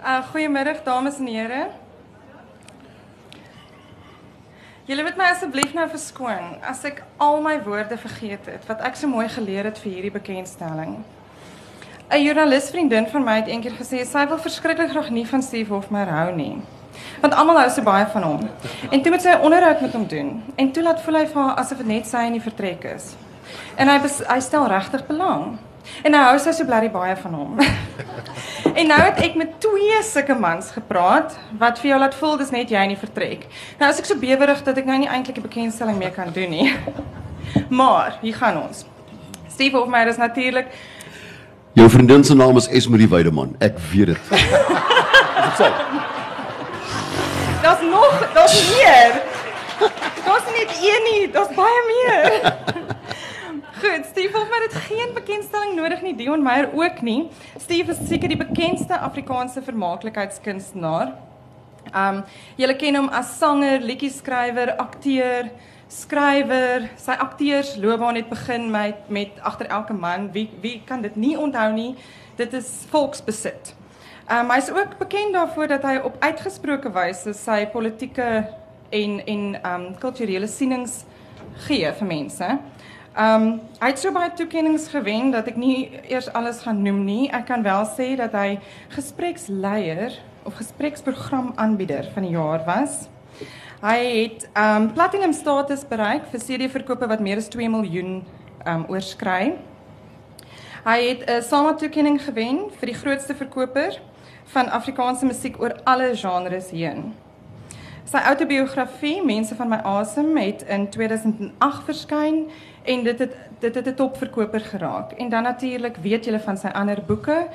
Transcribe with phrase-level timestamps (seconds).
[0.00, 1.66] Uh goeiemiddag dames en here.
[4.84, 8.96] Julle moet my asseblief nou verskoon as ek al my woorde vergeet het wat ek
[8.96, 10.94] so mooi geleer het vir hierdie bekendstelling.
[12.08, 16.08] 'n Joernalisvriendin van my het eendag gesê sy wil verskriklik graag nie van Steve Hofmeyer
[16.08, 16.56] hou nie.
[17.20, 18.48] Want almal hou so baie van hom.
[18.92, 21.42] En toe moet sy 'n onderhoud met hom doen en toe laat voel hy vir
[21.42, 23.16] haar asof dit net sy in die vertrek is.
[23.76, 25.58] En hy bes, hy stel regtig belang.
[26.02, 27.58] En nou hou sy so blerrie baie van hom.
[28.74, 32.52] en nou het ek met twee sulke mans gepraat wat vir jou laat voel dis
[32.54, 33.46] net jy in die vertrek.
[33.80, 36.50] Nou as ek so bewerig dat ek nou nie eintlik 'n bekendstelling meer kan doen
[36.50, 36.72] nie.
[37.80, 38.84] maar hier gaan ons.
[39.48, 40.66] Steve Hofmeyer is natuurlik
[41.72, 43.54] Jou vriendin se naam is Esmerie Weideman.
[43.58, 44.18] Ek weet dit.
[44.28, 45.68] Wat sê?
[47.62, 49.22] Daar's nog, daar's meer.
[50.24, 52.54] Daar's nie net een nie, daar's baie meer.
[53.80, 57.30] Goed, Steve Hofmeyer het geen bekendstelling nodig nie, Dion Meyer ook nie.
[57.56, 61.14] Steve is seker die bekendste Afrikaanse vermaaklikheidskunstenaar.
[61.96, 62.18] Um,
[62.60, 65.48] julle ken hom as sanger, liedjieskrywer, akteur,
[65.88, 66.90] skrywer.
[67.00, 70.28] Sy akteursloopbaan het begin met met agter elke man.
[70.34, 71.94] Wie wie kan dit nie onthou nie?
[72.36, 73.72] Dit is volksbesit.
[74.28, 78.28] Um, hy is ook bekend daarvoor dat hy op uitgesproke wyse sy politieke
[78.90, 81.00] en en um kulturele sienings
[81.64, 82.50] gee vir mense.
[83.18, 87.30] Um hy het so baie toekenninge gewen dat ek nie eers alles gaan noem nie.
[87.34, 88.60] Ek kan wel sê dat hy
[88.94, 90.14] gespreksleier
[90.46, 93.08] of gespreksprogramaanbieder van die jaar was.
[93.82, 98.20] Hy het um platinum status bereik vir CD-verkope wat meer as 2 miljoen
[98.66, 99.56] um oorskry.
[100.84, 103.98] Hy het 'n SAMA toekenning gewen vir die grootste verkoper
[104.54, 107.14] van Afrikaanse musiek oor alle genres heen.
[108.04, 112.48] Sy autobiografie Mense van my asem het in 2008 verskyn
[112.82, 115.12] en dit het dit het 'n topverkoper geraak.
[115.12, 117.46] En dan natuurlik weet julle van sy ander boeke.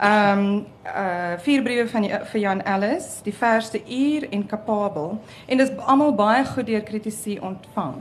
[0.00, 5.22] Ehm um, uh vier briewe van vir Jan Ellis, Die verste uur en Kapabel.
[5.46, 7.94] En dis almal baie goed deur kritici ontvang.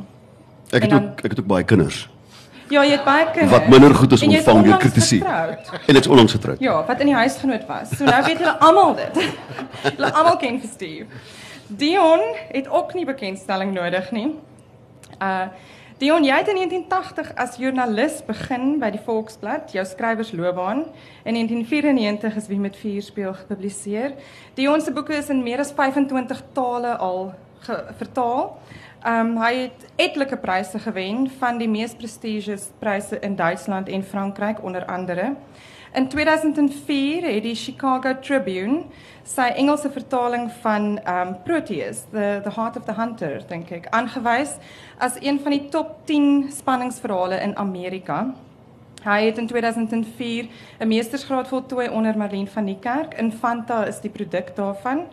[0.69, 2.09] Ek het dan, ook ek het ook baie kinders.
[2.67, 3.51] Ja, jy het baie kinders.
[3.51, 5.23] Wat minder goed is ontvang deur kritici.
[5.85, 6.59] En ek's onlangs getroud.
[6.59, 7.89] Ja, wat in die huisgenoot was.
[7.97, 9.29] So nou weet julle almal dit.
[9.95, 11.05] Julle almal ken vir Steve.
[11.67, 12.19] Dion
[12.51, 14.35] het ook nie bekendstelling nodig nie.
[15.21, 15.47] Uh
[15.97, 20.83] Dion, jy het in 1980 as joernalis begin by die Volksblad, jou skrywersloopbaan.
[21.25, 24.13] In 1994 is Wie met vuur speel gepubliseer.
[24.53, 27.33] Dion se boeke is in meer as 25 tale al
[27.97, 28.59] vertaal.
[29.01, 34.61] Um hy het etlike pryse gewen van die mees prestigious pryse in Duitsland en Frankryk
[34.61, 35.33] onder andere.
[35.93, 38.83] In 2004 het die Chicago Tribune
[39.23, 44.57] sy Engelse vertaling van um Proteus, the the Heart of the Hunter, dink ek, aangewys
[44.99, 48.33] as een van die top 10 spanningsverhale in Amerika.
[49.03, 50.49] Hy het in 2004
[50.79, 53.13] 'n meestersgraad voltooi onder Marlene van die Kerk.
[53.13, 55.07] Infanta is die produk daarvan.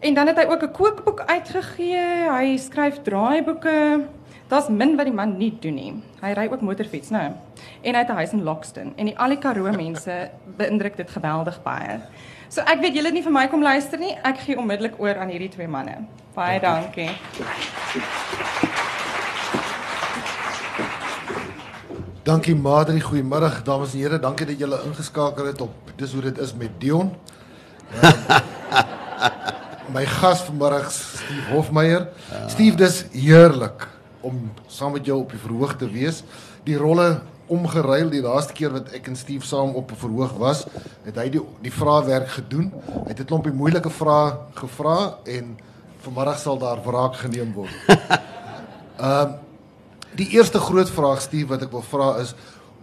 [0.00, 2.30] En dan het hy ook 'n kookboek uitgegee.
[2.30, 4.06] Hy skryf draaiboeke.
[4.50, 5.90] Daar's min wat die man nie doen nie.
[6.18, 7.22] Hy ry ook motorfiets, nou.
[7.86, 11.10] En hy het 'n huis in Lockston en die al die Karoo mense beïndruk dit
[11.10, 12.00] geweldig baie.
[12.48, 14.18] So ek weet julle nie vir my kom luister nie.
[14.24, 15.94] Ek gee onmiddellik oor aan hierdie twee manne.
[16.34, 17.10] Baie dankie.
[22.22, 24.18] Dankie Madri, goeiemôre dames en here.
[24.18, 27.14] Dankie dat julle ingeskakel het op dis hoe dit is met Dion.
[28.02, 28.12] Um,
[29.94, 32.08] my gas vanmiddag Steve Hofmeyer.
[32.30, 32.48] Ja.
[32.48, 36.22] Steve, dis heerlik om saam met jou op die verhoog te wees.
[36.64, 40.66] Die rolle omgeruil die laaste keer wat ek en Steve saam op 'n verhoog was,
[41.04, 42.72] het hy die die vraewerk gedoen.
[43.04, 45.58] Hy het 'n klompie moeilike vrae gevra en
[46.00, 47.74] vanmiddag sal daar wraak geneem word.
[49.00, 49.32] Ehm uh,
[50.14, 52.34] die eerste groot vraag Steve wat ek wil vra is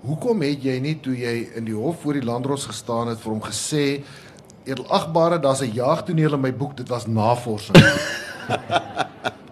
[0.06, 3.32] hoekom het jy nie toe jy in die hof voor die landros gestaan het vir
[3.34, 4.04] hom gesê
[4.64, 7.78] edelagbare daar's 'n jaagtoneel in my boek dit was navorsing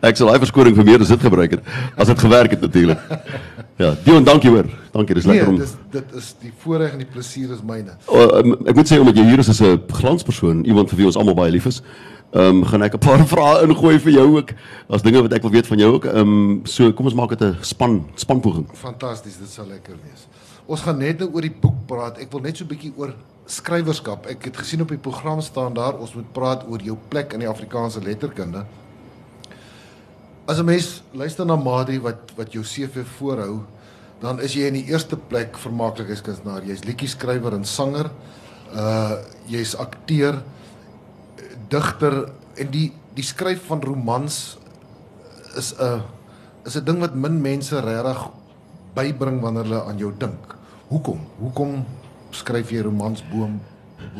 [0.00, 1.66] Ek sal daai verskoning vir meer as dit gebruik het
[1.96, 3.00] as dit gewerk het natuurlik.
[3.80, 4.68] Ja, Dion, dankie hoor.
[4.92, 7.96] Dankie, dis lekker nee, om dis dit is die voorreg en die plesier is myne.
[8.06, 11.06] Oh, um, ek moet sê omdat jy hier is as 'n glanspersoon, iemand vir wie
[11.06, 11.82] ons almal baie lief is.
[12.32, 14.52] Ehm um, gaan ek 'n paar vrae ingooi vir jou ook.
[14.88, 16.04] As dinge wat ek wil weet van jou ook.
[16.04, 18.66] Ehm um, so kom ons maak dit 'n span spanpoging.
[18.72, 20.28] Fantasties, dit sal lekker wees.
[20.66, 22.18] Ons gaan net nou oor die boek praat.
[22.18, 23.14] Ek wil net so 'n bietjie oor
[23.46, 24.26] skrywerskap.
[24.26, 27.40] Ek het gesien op die program staan daar ons moet praat oor jou plek in
[27.40, 28.64] die Afrikaanse letterkunde.
[30.50, 33.62] As 'n mens luister na Madri wat wat jou CV voorhou,
[34.18, 36.66] dan is jy in die eerste plek vermaaklikheidskunstenaar.
[36.66, 38.10] Jy's liedjie-skrywer en sanger.
[38.74, 40.42] Uh jy's akteur,
[41.70, 44.58] digter en die die skryf van romans
[45.56, 46.02] is 'n
[46.66, 48.28] is 'n ding wat min mense regtig
[48.94, 50.56] bybring wanneer hulle aan jou dink.
[50.88, 51.20] Hoekom?
[51.38, 51.84] Hoekom
[52.30, 53.60] skryf jy romans boom.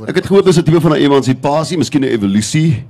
[0.06, 2.86] Ek het gehoor dis 'n tipe van 'n emansipasie, miskien 'n evolusie.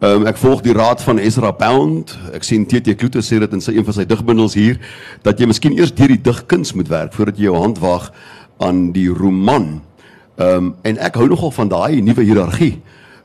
[0.00, 2.14] Ehm um, ek volg die raad van Ezra Pound.
[2.32, 4.78] Ek sien TT Kloete sê dit in sy een van sy digbundels hier
[5.26, 8.06] dat jy miskien eers deur die digkuns moet werk voordat jy jou hand waag
[8.64, 9.82] aan die roman.
[10.40, 12.78] Ehm um, en ek hou nogal van daai nuwe hiërargie.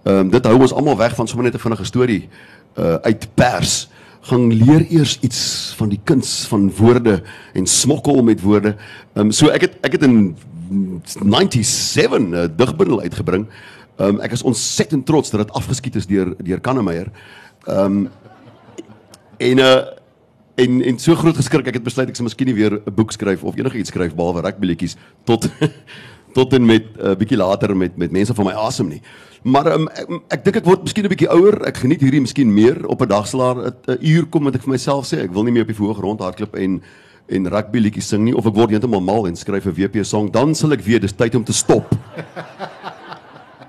[0.04, 2.28] Ehm um, dit hou ons almal weg van sommer net 'n vinnige storie
[2.76, 3.88] uh uit pers.
[4.28, 7.22] Gaan leer eers iets van die kuns van woorde
[7.54, 8.76] en smokkel met woorde.
[9.16, 10.36] Ehm um, so ek het ek het in
[11.04, 13.48] 97 'n uh, digbundel uitgebring.
[13.96, 17.12] Ehm um, ek is ontsettend trots dat dit afgeskiet is deur deur Kannemeyer.
[17.68, 18.10] Ehm um,
[19.38, 19.84] en uh
[20.56, 23.12] en en so groot geskrik ek het besluit ek sal miskien nie weer 'n boek
[23.12, 25.48] skryf of enigiets skryf behalwe rugbyletjies tot
[26.38, 29.02] tot en met 'n uh, bietjie later met met mense van my asem nie.
[29.44, 31.66] Maar um, ek, ek dink ek word miskien 'n bietjie ouer.
[31.68, 34.72] Ek geniet hierdie miskien meer op 'n dag slaar 'n uur kom wat ek vir
[34.72, 36.82] myself sê ek wil nie meer op die verhoog rondhardloop en
[37.28, 40.32] en rugby liedjies sing nie of ek word heeltemal mal en skryf 'n WP song,
[40.32, 41.96] dan sal ek weet dis tyd om te stop.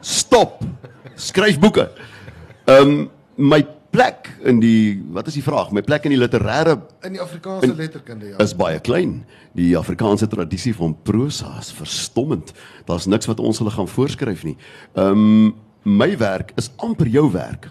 [0.07, 0.63] Stop.
[1.15, 1.91] Skryf boeke.
[2.65, 3.59] Ehm um, my
[3.91, 5.73] plek in die wat is die vraag?
[5.75, 8.39] My plek in die literêre in die Afrikaanse letterkunde ja.
[8.45, 9.25] is baie klein.
[9.59, 12.53] Die Afrikaanse tradisie van prosa is verstommend.
[12.87, 14.57] Daar's niks wat ons hulle gaan voorskryf nie.
[14.95, 15.55] Ehm um,
[15.87, 17.71] my werk is amper jou werk.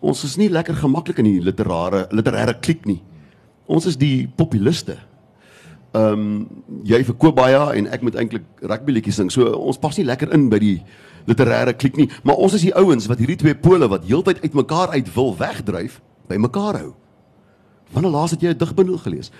[0.00, 3.00] Ons is nie lekker gemaklik in die literêre literêre kliek nie.
[3.68, 4.98] Ons is die populiste.
[5.96, 9.32] Ehm um, jy verkoop baie en ek moet eintlik rugby liedjies sing.
[9.32, 10.80] So ons pas nie lekker in by die
[11.26, 14.88] literêre kliek nie, maar ons is die ouens wat hierdie twee pole wat heeltyd uitmekaar
[14.96, 16.94] uit wil wegdryf, by mekaar hou.
[17.94, 19.30] Wanneer laas het jy 'n digbundel gelees?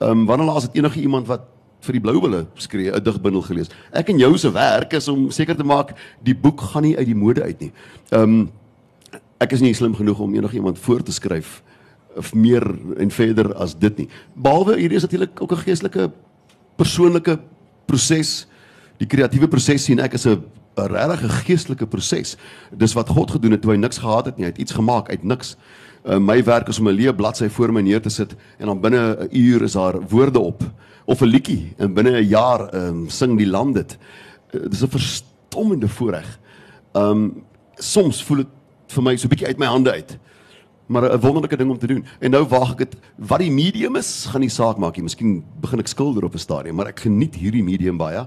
[0.00, 1.42] Ehm um, wanneer laas het enige iemand wat
[1.80, 3.68] vir die blou wille skree 'n digbundel gelees?
[3.92, 7.06] Ek en jou se werk is om seker te maak die boek gaan nie uit
[7.06, 7.72] die mode uit nie.
[8.10, 8.50] Ehm um,
[9.40, 11.62] ek is nie slim genoeg om enige iemand voor te skryf
[12.16, 12.64] of meer
[12.96, 14.08] en verder as dit nie.
[14.34, 16.10] Behalwe hierdie is natuurlik ook 'n geestelike
[16.76, 17.38] persoonlike
[17.86, 18.46] proses.
[18.98, 20.42] Die kreatiewe proses sien ek is 'n
[20.78, 22.36] 'n regtig geestelike proses.
[22.76, 24.44] Dis wat God gedoen het toe hy niks gehad het nie.
[24.44, 25.56] Hy het iets gemaak uit niks.
[26.04, 28.80] Uh, my werk is om 'n leë bladsy voor my neer te sit en dan
[28.80, 30.62] binne 'n uur is daar woorde op
[31.04, 33.98] of 'n liedjie en binne 'n jaar um, sing die land dit.
[34.50, 36.38] Uh, dis 'n verstommende voorreg.
[36.92, 38.46] Um soms voel dit
[38.88, 40.18] vir my so 'n bietjie uit my hande uit.
[40.86, 42.04] Maar 'n wonderlike ding om te doen.
[42.18, 45.02] En nou waag ek dit wat die medium is, gaan nie saak maak nie.
[45.02, 48.26] Miskien begin ek skilder op 'n stadium, maar ek geniet hierdie medium baie.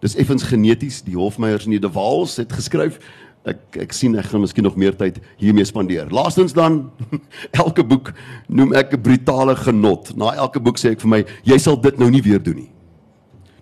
[0.00, 1.02] Dis effens geneties.
[1.06, 2.98] Die Hofmeyers en die De Waals het geskryf.
[3.46, 6.10] Ek ek sien ek gaan miskien nog meer tyd hiermee spandeer.
[6.10, 6.90] Laastens dan
[7.62, 8.12] elke boek
[8.48, 10.16] noem ek 'n brutale genot.
[10.16, 12.70] Na elke boek sê ek vir my, jy sal dit nou nie weer doen nie.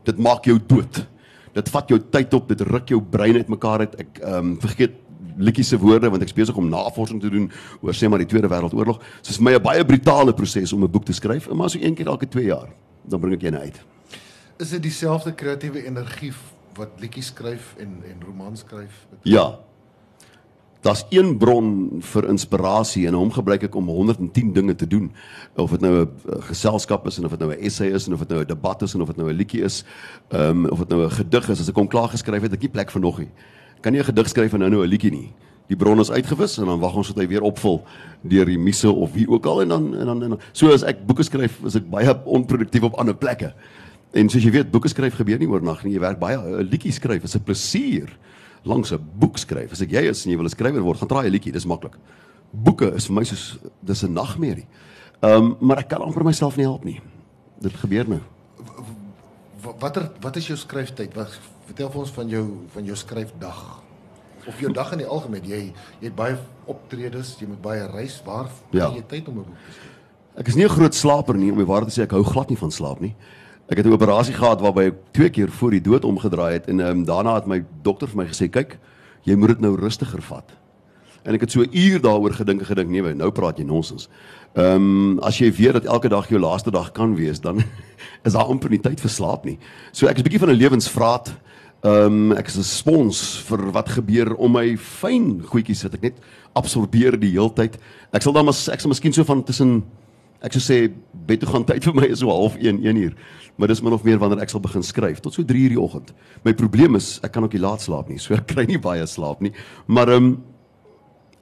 [0.04, 1.06] Dit maak jou dood.
[1.54, 3.94] Dit vat jou tyd op, dit ruk jou brein uitmekaar uit.
[4.00, 5.00] Ek ehm um, vergeet
[5.36, 7.48] liedjies se woorde want ek is besig om navorsing te doen
[7.82, 9.00] oor sê maar die Tweede Wêreldoorlog.
[9.22, 11.78] So is vir my 'n baie brutale proses om 'n boek te skryf, maar so
[11.78, 12.68] een keer elke 2 jaar
[13.08, 13.93] dan bring ek een uit.
[14.56, 16.32] Is dit dieselfde kreatiewe energie
[16.78, 19.06] wat liedjies skryf en en romans skryf?
[19.22, 19.58] Ja.
[20.84, 25.08] Daar's een bron vir inspirasie en hom gebruik ek om 110 dinge te doen.
[25.56, 28.18] Of dit nou 'n geselskap is en of dit nou 'n essay is en of
[28.18, 29.84] dit nou 'n debat is en of dit nou 'n liedjie is,
[30.28, 31.60] ehm um, of dit nou 'n gedig is.
[31.60, 33.30] As ek hom klaar geskryf het, ek nie plek vir nog nie.
[33.80, 35.32] Kan nie 'n gedig skryf en nou nou 'n liedjie nie.
[35.66, 37.84] Die bron is uitgewis en dan wag ons tot hy weer opvul
[38.22, 40.40] deur die muse of wie ook al en dan en dan en dan.
[40.52, 43.54] So as ek boeke skryf, is ek baie onproduktief op ander plekke.
[44.14, 45.94] En soos jy weet, boeke skryf gebeur nie oornag nie.
[45.96, 48.08] Jy werk baie 'n liedjie skryf is 'n plesier.
[48.64, 49.72] Langs 'n boek skryf.
[49.72, 51.66] As ek jy is en jy wil 'n skrywer word, gaan draai 'n liedjie, dis
[51.66, 51.96] maklik.
[52.52, 54.66] Boeke is vir my soos dis 'n nagmerrie.
[55.22, 57.00] Ehm um, maar ek kan amper myself nie help nie.
[57.60, 58.20] Dit gebeur nou.
[59.80, 61.14] Watter wat is jou skryftyd?
[61.14, 62.44] Wat vertel vir ons van jou
[62.74, 63.80] van jou skryfdag?
[64.46, 65.42] Of jou dag in die algemeen.
[65.44, 68.22] Jy jy het baie optredes, jy moet baie reis.
[68.24, 68.88] Waar Ja.
[68.90, 69.90] kry jy tyd om 'n boek te skryf?
[70.36, 72.48] Ek is nie 'n groot slaper nie, om die waarheid te sê, ek hou glad
[72.50, 73.14] nie van slaap nie.
[73.68, 76.80] Ek het 'n operasie gehad waarby ek twee keer voor die dood omgedraai het en
[76.80, 78.78] um, daarna het my dokter vir my gesê, "Kyk,
[79.22, 80.52] jy moet dit nou rustiger vat."
[81.24, 84.08] En ek het so 'n uur daaroor gedink en gedink, nee, nou praat jy nonsens.
[84.52, 87.62] Ehm um, as jy weet dat elke dag jou laaste dag kan wees, dan
[88.26, 89.58] is daar amper nie tyd vir slaap nie.
[89.92, 91.34] So ek is 'n bietjie van 'n lewensvraat.
[91.80, 96.02] Ehm um, ek is 'n spons vir wat gebeur om my fyn goedjies wat ek
[96.02, 96.16] net
[96.52, 97.78] absorbeer die heeltyd.
[98.12, 99.84] Ek sal dan maar ek sal miskien so van tussen
[100.44, 100.78] ek sou sê
[101.26, 103.14] bed toe gaan tyd vir my is so half 1 1 uur.
[103.56, 105.80] Maar dis min of meer wanneer ek sal begin skryf tot so 3 uur die
[105.80, 106.12] oggend.
[106.44, 108.18] My probleem is ek kan ook nie laat slaap nie.
[108.20, 109.54] So ek kry nie baie slaap nie.
[109.86, 110.34] Maar ehm um,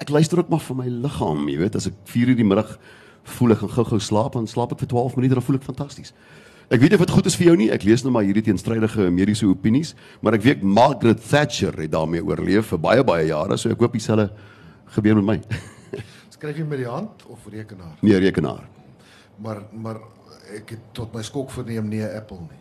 [0.02, 2.70] ek luister ook maar vir my liggaam, jy weet, as ek 4 uur die middag
[3.36, 6.10] voel ek gaan gou-gou slaap, dan slaap ek vir 12 minute, dan voel ek fantasties.
[6.72, 7.68] Ek weet nie of dit goed is vir jou nie.
[7.74, 9.92] Ek lees nou maar hierdie teenstrydige mediese opinies,
[10.24, 13.94] maar ek weet Margaret Thatcher het daarmee oorleef vir baie baie jare, so ek hoop
[13.94, 14.30] dieselfde
[14.96, 15.38] gebeur met my.
[16.34, 17.98] Skryf jy met die hand of rekenaar?
[18.00, 18.64] nee, rekenaar.
[19.42, 19.96] Maar maar
[20.52, 22.60] ek het tot my skok verneem nie 'n Apple nie.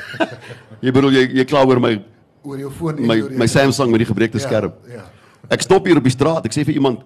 [0.84, 2.04] Jy bedoel jy jy kla oor my
[2.42, 4.72] oor jou foon en My jou my Samsung met die gebreekte skerm.
[4.88, 4.94] Ja.
[4.94, 5.04] ja.
[5.50, 6.44] Ek stop hier op die straat.
[6.44, 7.00] Ek sê vir iemand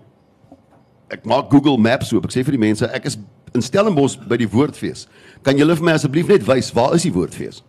[1.11, 2.25] ek maak Google Maps oop.
[2.25, 3.19] Ek sê vir die mense ek is
[3.55, 5.09] in Stellenbosch by die Woordfees.
[5.43, 7.62] Kan julle vir my asseblief net wys waar is die Woordfees?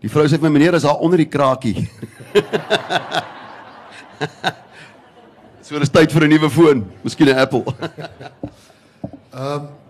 [0.00, 1.88] Die vrou sê vir my meneer is daar onder die krakie.
[5.66, 7.64] so dis tyd vir 'n nuwe foon, miskien 'n Apple.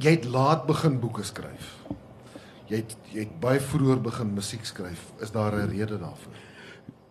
[0.00, 1.74] Jy het laat begin boeke skryf.
[2.70, 5.00] Jy het jy het baie vroeër begin musiek skryf.
[5.20, 6.36] Is daar 'n rede daarvoor?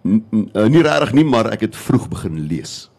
[0.07, 2.89] N- uh, nie regtig nie, maar ek het vroeg begin lees.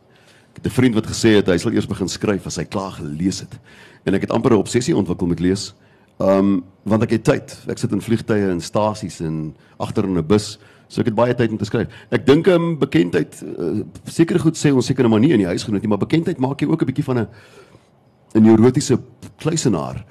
[0.51, 2.93] Ek het 'n vriend wat gesê het hy sal eers begin skryf as hy klaar
[2.93, 3.59] gelees het.
[4.05, 5.75] En ek het amper 'n obsessie ontwikkel met lees.
[6.19, 7.65] Um want ek het tyd.
[7.69, 11.35] Ek sit in vliegtye en stasies en agter in 'n bus, so ek het baie
[11.35, 11.89] tyd om te skryf.
[12.11, 15.47] Ek dink 'n um, bekendheid uh, seker goed sê ons seker 'n manier in die
[15.47, 17.29] huisgenoot nie, maar bekendheid maak jy ook 'n bietjie van 'n
[18.35, 18.99] 'n neurotiese
[19.37, 20.05] kluisenaar.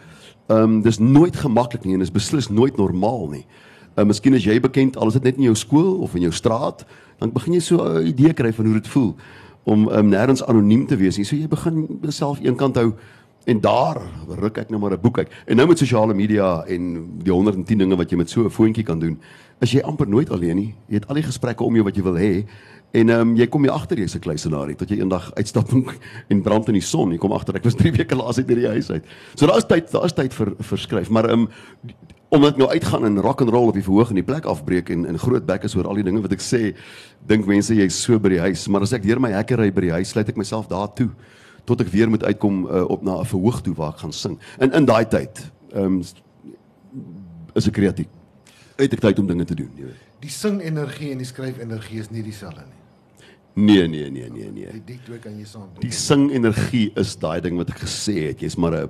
[0.47, 3.45] Ehm um, dis nooit gemaklik nie en is beslis nooit normaal nie.
[3.95, 6.33] Uh, miskien as jy bekend al is dit net in jou skool of in jou
[6.33, 6.85] straat,
[7.19, 9.15] dan begin jy so 'n idee kry van hoe dit voel
[9.63, 11.25] om um, nêrens anoniem te wees nie.
[11.25, 12.93] So jy begin jouself eenkant hou
[13.45, 15.29] en daar ruk ek nou maar 'n boek uit.
[15.45, 18.83] En nou met sosiale media en die 110 dinge wat jy met so 'n foontjie
[18.83, 19.19] kan doen,
[19.59, 20.75] is jy amper nooit alleen nie.
[20.87, 22.45] Jy het al die gesprekke om jou wat jy wil hê
[22.91, 25.69] En ehm um, jy kom jy agter jy's 'n kluisenaar tot jy eendag uitstap
[26.29, 27.11] en- brand in die son.
[27.11, 29.05] Jy kom agter ek was 3 weke laas uit hierdie huis uit.
[29.35, 31.49] So daar's tyd, daar's tyd vir vir skryf, maar ehm um,
[32.29, 34.89] omdat ek nou uitgaan en rock and roll op die verhoog en die plek afbreek
[34.89, 36.75] en en groot bekke oor al die dinge wat ek sê,
[37.25, 39.81] dink mense jy's so by die huis, maar as ek deur my hekke ry by
[39.81, 41.09] die huis, sluit ek myself daar toe
[41.65, 44.37] tot ek weer moet uitkom uh, op na 'n verhoog toe waar ek gaan sing.
[44.59, 46.03] En in daai tyd ehm um,
[47.55, 48.07] is ek kreatief.
[48.77, 50.08] Het ek tyd om dinge te doen, jy weet.
[50.19, 52.79] Die sing-energie en die skryf-energie is nie dieselfde nie.
[53.59, 54.71] Nee, nee, nee, nee, nee.
[54.71, 58.43] Die, die twee kan jy saam Die sing-energie is daai ding wat ek gesê het.
[58.43, 58.89] Jy's maar 'n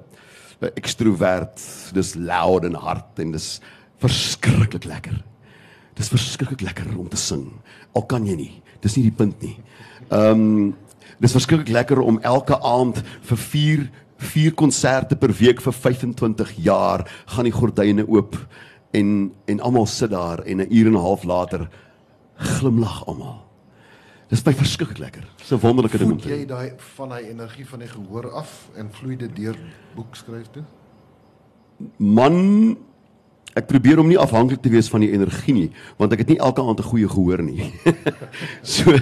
[0.61, 1.61] 'n ekstrovert.
[1.93, 3.61] Dis loud en hard en dis
[3.97, 5.23] verskriklik lekker.
[5.95, 7.51] Dis verskriklik lekker om te sing.
[7.93, 8.61] Al kan jy nie.
[8.81, 9.57] Dis nie die punt nie.
[10.11, 10.75] Ehm um,
[11.19, 17.05] dis verskriklik lekker om elke aand vir 4 vier konserte per week vir 25 jaar
[17.25, 18.35] gaan die gordyne oop
[18.91, 21.69] en en almal sit daar en 'n uur en 'n half later
[22.35, 23.49] glimlag almal.
[24.29, 25.23] Dis baie verskriklik lekker.
[25.37, 26.47] Dis 'n wonderlike ding om te jy doen.
[26.47, 29.57] daai van daai energie van die gehoor af en vloei dit deur
[29.95, 30.63] boekskryf toe?
[31.97, 32.77] Man,
[33.57, 36.37] ek probeer om nie afhanklik te wees van die energie nie, want ek het nie
[36.37, 37.71] elke aand 'n goeie gehoor nie.
[38.75, 38.93] so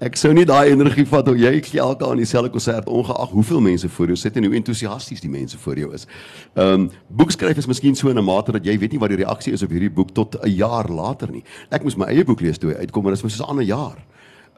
[0.00, 3.60] ek sou nie daai energie vat of jy gee elke aand dieselfde konsert ongeag hoeveel
[3.60, 6.06] mense voor jou sit en hoe entoesiasties die mense voor jou is.
[6.54, 9.24] Ehm um, boekskryf is miskien so in 'n mate dat jy weet nie wat die
[9.24, 11.44] reaksie is op hierdie boek tot 'n jaar later nie.
[11.70, 13.50] Ek moes my eie boek lees toe hy uitkom en dit is mos so 'n
[13.50, 13.98] ander jaar.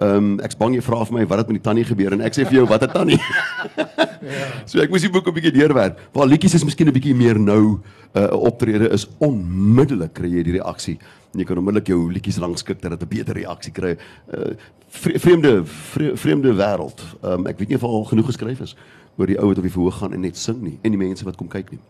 [0.00, 2.22] Ehm um, ek's bang jy vra vir my wat het met die tannie gebeur en
[2.24, 3.18] ek sê vir jou wat het tannie?
[4.32, 4.46] ja.
[4.64, 5.98] So ek moes die boek 'n bietjie deurwerk.
[6.16, 7.82] Waar liedjies is miskien 'n bietjie meer nou 'n
[8.16, 10.96] uh, optrede is onmiddellik kry jy die reaksie.
[11.34, 13.98] En jy kan onmiddellik jou liedjies rangskik dat dit 'n beter reaksie kry.
[14.32, 14.56] Uh,
[14.88, 17.00] vre vreemde vre vreemde wêreld.
[17.20, 18.76] Ehm um, ek weet nie of al genoeg geskryf is
[19.18, 21.24] oor die ou wat op die verhoog gaan en net sing nie en die mense
[21.24, 21.80] wat kom kyk nie.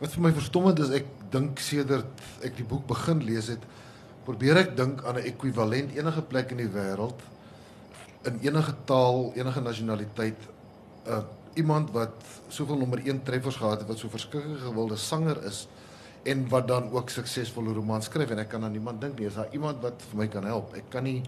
[0.00, 3.60] Wat vir my verstommend is, ek dink sedert ek die boek begin lees het,
[4.24, 7.20] probeer ek dink aan 'n ekwivalent enige plek in die wêreld
[8.24, 10.36] in enige taal, enige nasionaliteit,
[11.08, 11.22] uh
[11.54, 12.10] iemand wat
[12.50, 15.68] soveel nommer 1 treffers gehad het wat so verskriklik gewilde sanger is
[16.26, 19.28] en wat dan ook suksesvolle romans skryf en ek kan aan niemand dink nie.
[19.28, 20.74] Is daar iemand wat vir my kan help?
[20.74, 21.22] Ek kan nie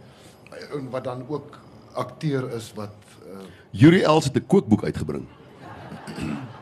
[0.75, 1.59] en wat dan ook
[1.95, 2.91] akteur is wat
[3.23, 5.29] uh Yuri Els het 'n kookboek uitgebring.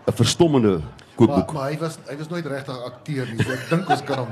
[0.06, 1.52] 'n Verstommende Maar, kookboek.
[1.52, 3.42] maar hy was hy was nooit regtig akteur nie.
[3.42, 4.28] So ek dink ons kan hom.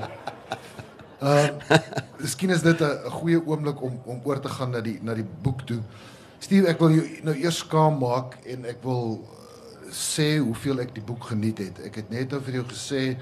[1.23, 1.79] Ehm uh,
[2.23, 5.27] miskien is dit 'n goeie oomblik om om oor te gaan na die na die
[5.43, 5.79] boek toe.
[6.39, 10.95] Steve, ek wil jou nou eers skaam maak en ek wil uh, sê hoeveel ek
[10.95, 11.79] die boek geniet het.
[11.87, 13.17] Ek het net nou vir jou gesê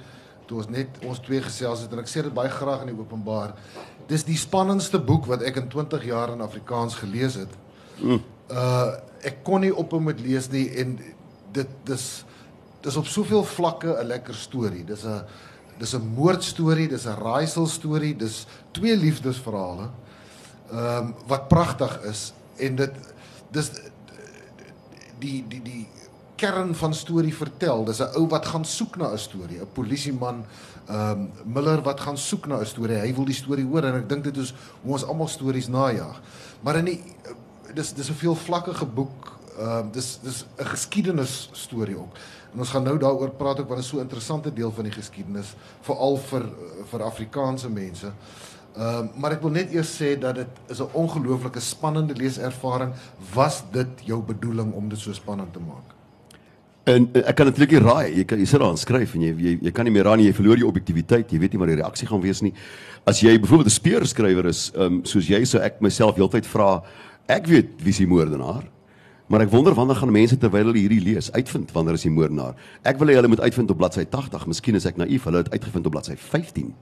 [0.46, 3.00] toe ons net ons twee gesels het en ek sê dit baie graag in die
[3.00, 3.52] openbaar.
[4.08, 7.52] Dis die spannendste boek wat ek in 20 jaar in Afrikaans gelees het.
[8.00, 10.96] Uh ek kon nie ophou met lees nie en
[11.52, 12.04] dit dis
[12.80, 14.84] dis op soveel vlakke 'n lekker storie.
[14.84, 15.20] Dis 'n
[15.80, 19.88] dis 'n moordstorie, dis 'n raaisel storie, dis twee liefdesverhale.
[20.70, 22.92] Ehm um, wat pragtig is en dit
[23.50, 23.70] dis
[25.18, 25.88] die die die
[26.40, 27.84] kern van storie vertel.
[27.84, 30.44] Dis 'n ou wat gaan soek na 'n storie, 'n polisieman
[30.88, 32.96] ehm um, Miller wat gaan soek na 'n storie.
[32.96, 36.20] Hy wil die storie hoor en ek dink dit is hoe ons almal stories najag.
[36.60, 37.02] Maar in die
[37.74, 39.38] dis dis 'n veelvlakkige boek.
[39.58, 42.14] Ehm uh, dis dis 'n geskiedenis storie ook.
[42.52, 44.84] En ons gaan nou daaroor praat ook want dit is so 'n interessante deel van
[44.84, 46.48] die geskiedenis veral vir
[46.90, 48.12] vir Afrikaanse mense.
[48.76, 52.92] Ehm uh, maar ek wil net eers sê dat dit is 'n ongelooflike spannende leeservaring.
[53.34, 55.94] Was dit jou bedoeling om dit so spannend te maak?
[56.84, 58.16] En en ek kan natuurlik nie raai.
[58.16, 60.16] Jy kan jy sit daar en skryf en jy jy, jy kan nie meer raai
[60.16, 60.26] nie.
[60.26, 61.30] Jy verloor jou objektiviteit.
[61.30, 62.54] Jy weet nie wat die reaksie gaan wees nie.
[63.04, 66.82] As jy byvoorbeeld 'n speurskrywer is, ehm um, soos jy sou ek myself heeltyd vra,
[67.26, 68.64] ek weet wie se moordenaar.
[69.30, 72.56] Maar ek wonder wanneer gaan mense terwyl hulle hierdie lees uitvind wanneer is die moordenaar?
[72.82, 74.48] Ek wil hê hulle moet uitvind op bladsy 80.
[74.50, 75.28] Miskien is ek naïef.
[75.28, 76.72] Hulle het uitgevind op bladsy 15.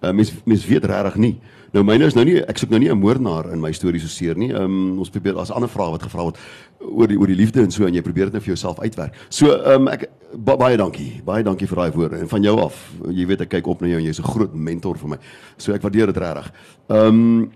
[0.00, 1.34] Uh, mens mens weet regtig nie.
[1.74, 4.08] Nou myne is nou nie ek soek nou nie 'n moordenaar in my storie so
[4.08, 4.48] seer nie.
[4.48, 6.38] Ehm um, ons probeer as ander vrae wat gevra word
[6.80, 9.12] oor die oor die liefde en so en jy probeer dit net vir jouself uitwerk.
[9.28, 11.20] So ehm um, ek ba, baie dankie.
[11.24, 12.92] Baie dankie vir daai woorde en van jou af.
[13.10, 15.18] Jy weet ek kyk op na jou en jy's 'n groot mentor vir my.
[15.58, 16.52] So ek waardeer dit regtig.
[16.88, 17.50] Ehm um,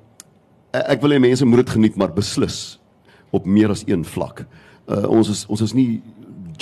[0.72, 2.81] ek wil hê mense moet dit geniet maar beslis
[3.32, 4.44] op meer as een vlak.
[4.86, 6.02] Uh, ons is ons is nie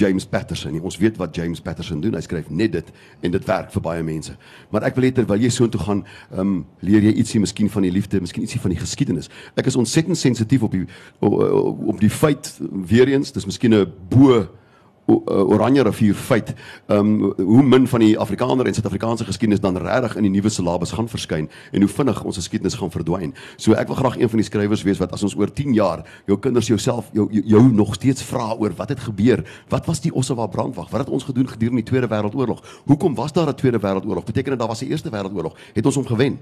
[0.00, 0.80] James Patterson nie.
[0.82, 2.14] Ons weet wat James Patterson doen.
[2.16, 2.92] Hy skryf net dit
[3.26, 4.34] en dit werk vir baie mense.
[4.72, 6.54] Maar ek wil hê terwyl jy soontoe gaan, ehm um,
[6.86, 9.30] leer jy ietsie miskien van die liefde, miskien ietsie van die geskiedenis.
[9.60, 10.86] Ek is ontsettend sensitief op die
[11.18, 11.36] op,
[11.94, 12.54] op die feit
[12.92, 14.46] weer eens, dis miskien 'n bo
[15.06, 16.54] Oranje rivier feit,
[16.86, 20.48] ehm um, hoe min van die Afrikaner en Suid-Afrikaanse geskiedenis dan regtig in die nuwe
[20.48, 23.34] silabus gaan verskyn en hoe vinnig ons geskiedenis gaan verdwyn.
[23.56, 26.04] So ek wil graag een van die skrywers wees wat as ons oor 10 jaar
[26.26, 29.42] jou kinders jouself jou, jou jou nog steeds vra oor wat het gebeur?
[29.68, 30.90] Wat was die Ossewa brandwag?
[30.90, 32.62] Wat het ons gedoen gedurende die Tweede Wêreldoorlog?
[32.86, 34.24] Hoekom was daar 'n Tweede Wêreldoorlog?
[34.24, 35.56] Beteken dit daar was 'n Eerste Wêreldoorlog?
[35.74, 36.38] Het ons hom gewen?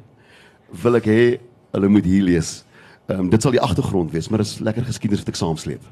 [0.82, 1.38] Wil ek hê
[1.70, 2.64] hulle moet hier lees.
[3.06, 5.82] Ehm um, dit sal die agtergrond wees, maar dit is lekker geskiedenis wat ek saamsleep.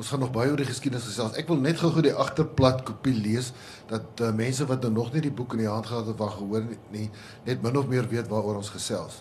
[0.00, 1.34] Ons gaan nog baie oor die geskiedenis gesels.
[1.36, 3.50] Ek wil net gou-gou die agterplat kopie lees
[3.90, 6.38] dat uh, mense wat nou nog nie die boek in die hand gehad het wat
[6.38, 7.10] gehoor nie,
[7.44, 9.20] net min of meer weet waaroor ons gesels.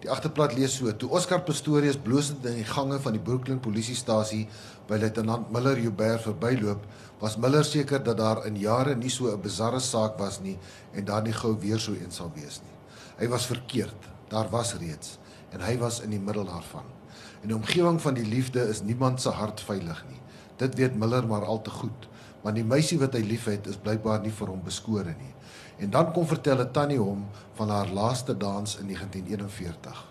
[0.00, 4.46] Die agterplat lees so: Toe Oscar Pistorius bloosend in die gange van die Brooklyn polisiestasie
[4.88, 6.84] by luitenant Miller Joubert verbyloop,
[7.20, 10.58] was Miller seker dat daar in jare nie so 'n bizarre saak was nie
[10.94, 12.76] en daar nie gou weer so een sal wees nie.
[13.18, 14.08] Hy was verkeerd.
[14.28, 15.18] Daar was reeds
[15.52, 16.99] en hy was in die middel daarvan.
[17.40, 20.20] In die omgewing van die liefde is niemand se hart veilig nie.
[20.60, 22.08] Dit weet Miller maar al te goed,
[22.42, 25.32] want die meisie wat hy liefhet is blykbaar nie vir hom beskore nie.
[25.80, 27.24] En dan kom vertel 'n tannie hom
[27.56, 30.04] van haar laaste dans in 1941.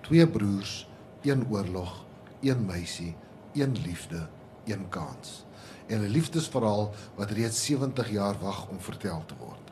[0.00, 0.88] Twee broers,
[1.22, 2.04] een oorlog,
[2.40, 3.14] een meisie,
[3.52, 4.28] een liefde,
[4.64, 5.44] een kans.
[5.86, 9.70] En 'n liefdesverhaal wat reeds 70 jaar wag om vertel te word.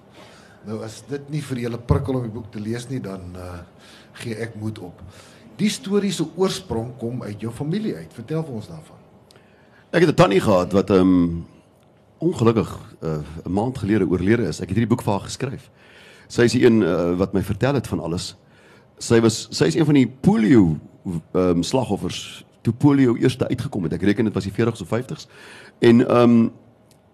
[0.67, 3.59] Nou as dit nie vir julle prikkel om die boek te lees nie, dan uh,
[4.13, 5.03] gee ek moed op.
[5.59, 8.13] Die storie se oorsprong kom uit jou familie uit.
[8.15, 8.99] Vertel vir ons daarvan.
[9.91, 11.47] Ek het 'n tannie gehad wat ehm um,
[12.19, 12.71] ongelukkig
[13.03, 14.61] uh, 'n maand gelede oorlede is.
[14.61, 15.71] Ek het hierdie boek vir haar geskryf.
[16.29, 18.37] Sy is die een uh, wat my vertel het van alles.
[18.99, 20.77] Sy was sy is een van die polio
[21.33, 23.93] ehm um, slagoffers toe polio eers uitgekom het.
[23.93, 25.27] Ek reken dit was die 40s of 50s.
[25.79, 26.53] En ehm um,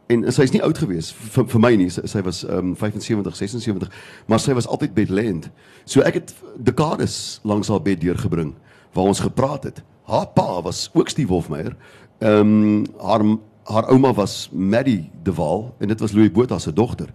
[0.06, 1.88] en sy is nie oud gewees vir, vir my nie.
[1.92, 3.88] Sy, sy was um, 75 76
[4.26, 5.50] maar sy was altyd bedlend.
[5.84, 8.54] So ek het dekades langs haar bed deurgebring
[8.94, 9.82] waar ons gepraat het.
[10.04, 11.76] Haar pa was ook Steve Hofmeyer.
[12.20, 13.24] Ehm um, haar
[13.64, 17.08] haar ouma was Maddie de Waal en dit was Louis Botha se dogter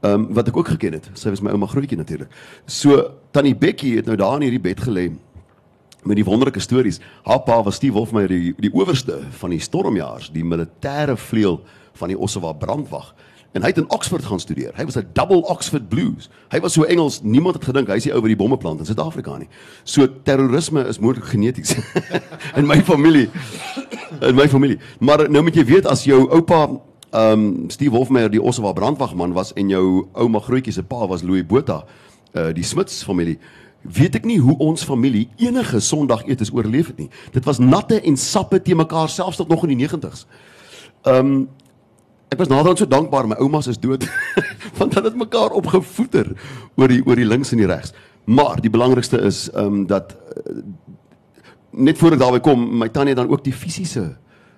[0.00, 2.32] ehm um, wat ek ook geken het sy was my ouma grootjie natuurlik
[2.64, 3.02] so
[3.36, 5.10] tannie Becky het nou daar in hierdie bed gelê
[6.04, 10.30] met die wonderlike stories haar pa was Steve Hofmeyer die die owerste van die stormjaars
[10.32, 11.60] die militêre vleuel
[12.00, 13.14] van die Ossewa brandwag.
[13.52, 14.70] En hy het in Oxford gaan studeer.
[14.76, 16.30] Hy was 'n double Oxford Blues.
[16.50, 18.78] Hy was so Engels, niemand het gedink hy is die ou wat die bomme plant
[18.78, 19.48] in Suid-Afrika nie.
[19.84, 21.74] So terrorisme is moontlik geneties
[22.58, 23.30] in my familie.
[24.20, 24.78] In my familie.
[24.98, 26.68] Maar nou moet jy weet as jou oupa
[27.10, 31.22] ehm um, Steve Wolfmeyer die Ossewa brandwagman was en jou ouma grootjie se pa was
[31.22, 31.84] Louis Botha,
[32.34, 33.38] uh die Smits familie.
[33.82, 37.10] Weet ek nie hoe ons familie enige Sondag eet oorleef het nie.
[37.32, 40.26] Dit was natte en sappe te mekaar selfs tot nog in die 90's.
[41.02, 41.48] Ehm um,
[42.30, 44.04] Ek was naderhand so dankbaar my oumas is dood
[44.78, 46.28] want hulle het mekaar opgevoeter
[46.78, 47.90] oor die oor die links en die regs.
[48.30, 50.60] Maar die belangrikste is ehm um, dat uh,
[51.70, 54.12] net voor ek daarby kom, my tannie dan ook die fisiese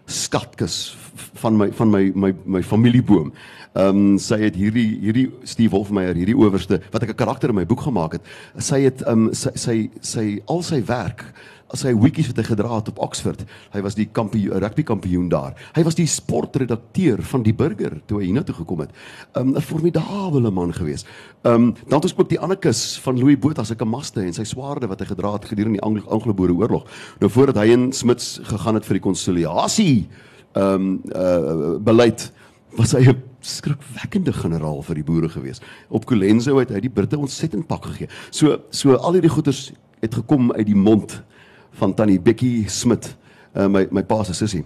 [0.04, 0.96] skatkis
[1.40, 3.32] van my van my my my familieboom.
[3.72, 7.56] Ehm um, sy het hierdie hierdie Steve Wolfmeyer, hierdie owerste wat ek 'n karakter in
[7.56, 8.22] my boek gemaak het.
[8.58, 11.32] Sy het ehm um, sy sy sy al sy werk
[11.80, 13.44] hy hoetjies wat hy gedra het op Oxford.
[13.72, 15.54] Hy was die kampioen rugby kampioen daar.
[15.76, 18.90] Hy was die sportredakteur van die Burger toe hy hiernatoe gekom het.
[19.32, 21.04] Um, 'n um, formidabele man gewees.
[21.42, 24.32] Ehm um, dan het ons ook die ander kus van Louis Botha se kamaste en
[24.32, 26.85] sy swaarde wat hy gedra het gedurende die Anglo-Boere oorlog.
[27.20, 30.08] Nou voordat hy in Smits gegaan het vir die konsiliasie
[30.52, 32.32] ehm um, uh beleid
[32.76, 35.61] was hy 'n skrikwekkende generaal vir die boere gewees.
[35.88, 38.08] Op Colenso het hy die Britte ontsettend pak gegee.
[38.30, 41.22] So so al hierdie goeters het gekom uit die mond
[41.70, 43.16] van tannie Bekkie Smit,
[43.54, 44.64] uh, my my pa se sussie.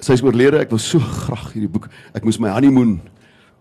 [0.00, 0.58] Sy is oorlede.
[0.58, 1.88] Ek wou so graag hierdie boek.
[2.14, 3.00] Ek moes my honeymoon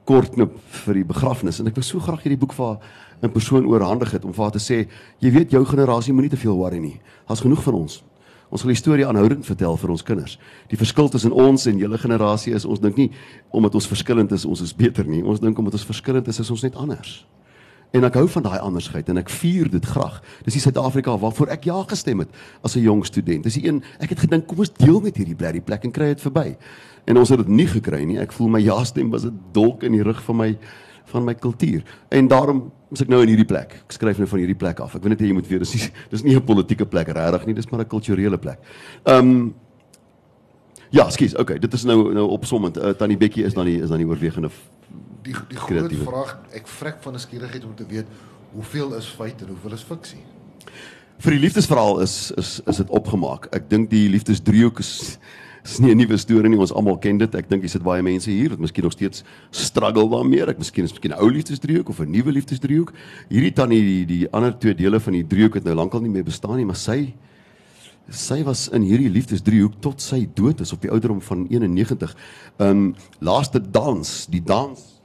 [0.06, 2.80] kort knip vir die begrafnis en ek wou so graag hierdie boek vir haar
[3.22, 4.88] in persoon oorhandig het om vir haar te sê,
[5.20, 7.02] jy weet jou generasie moenie te veel worry nie.
[7.28, 8.04] Daar's genoeg van ons
[8.50, 10.40] Ons wil die storie aanhoudend vertel vir ons kinders.
[10.72, 13.12] Die verskil tussen ons en julle generasie is ons dink nie
[13.54, 15.22] omdat ons verskillend is ons is beter nie.
[15.22, 17.20] Ons dink omdat ons verskillend is is ons net anders.
[17.94, 20.20] En ek hou van daai andersheid en ek vier dit graag.
[20.46, 22.30] Dis die Suid-Afrika waarvoor ek ja gestem het
[22.66, 23.44] as 'n jong student.
[23.44, 26.14] Dis die een ek het gedink kom ons deel met hierdie blerrie plek en kry
[26.14, 26.58] dit verby.
[27.06, 28.20] En ons het dit nie gekry nie.
[28.20, 30.58] Ek voel my ja stem was 'n dolk in die rug van my
[31.12, 31.84] van my kultuur.
[32.10, 33.74] En daarom is ek nou in hierdie plek.
[33.86, 34.96] Ek skryf nou van hierdie plek af.
[34.96, 37.56] Ek weet net jy moet weet dis nie dis nie 'n politieke plek regtig nie,
[37.56, 38.60] dis maar 'n kulturele plek.
[39.06, 39.54] Ehm um,
[40.92, 41.36] Ja, skus.
[41.36, 42.78] Okay, dit is nou nou opsommend.
[42.78, 44.50] Uh, Tannie Bekkie is dan die is dan die oorwegende
[45.22, 48.08] Die die groot vraag, ek vrek van nuuskierigheid om te weet
[48.54, 50.24] hoeveel is feit en hoeveel is fiksie?
[51.20, 53.50] vir die liefdesverhaal is is is dit opgemaak.
[53.56, 54.92] Ek dink die liefdesdriehoek is
[55.72, 56.58] is nie 'n nuwe storie nie.
[56.58, 57.36] Ons almal ken dit.
[57.36, 60.48] Ek dink jy sit baie mense hier wat miskien nog steeds struggle daarmee.
[60.48, 62.94] Ek miskien is miskien 'n ou liefdesdriehoek of 'n nuwe liefdesdriehoek.
[63.30, 66.24] Hierdie tannie die, die ander twee dele van die driehoek het nou lankal nie meer
[66.24, 67.14] bestaan nie, maar sy
[68.10, 72.16] sy was in hierdie liefdesdriehoek tot sy dood is op die ouderdom van 91.
[72.58, 75.00] Ehm um, laaste dans, die dans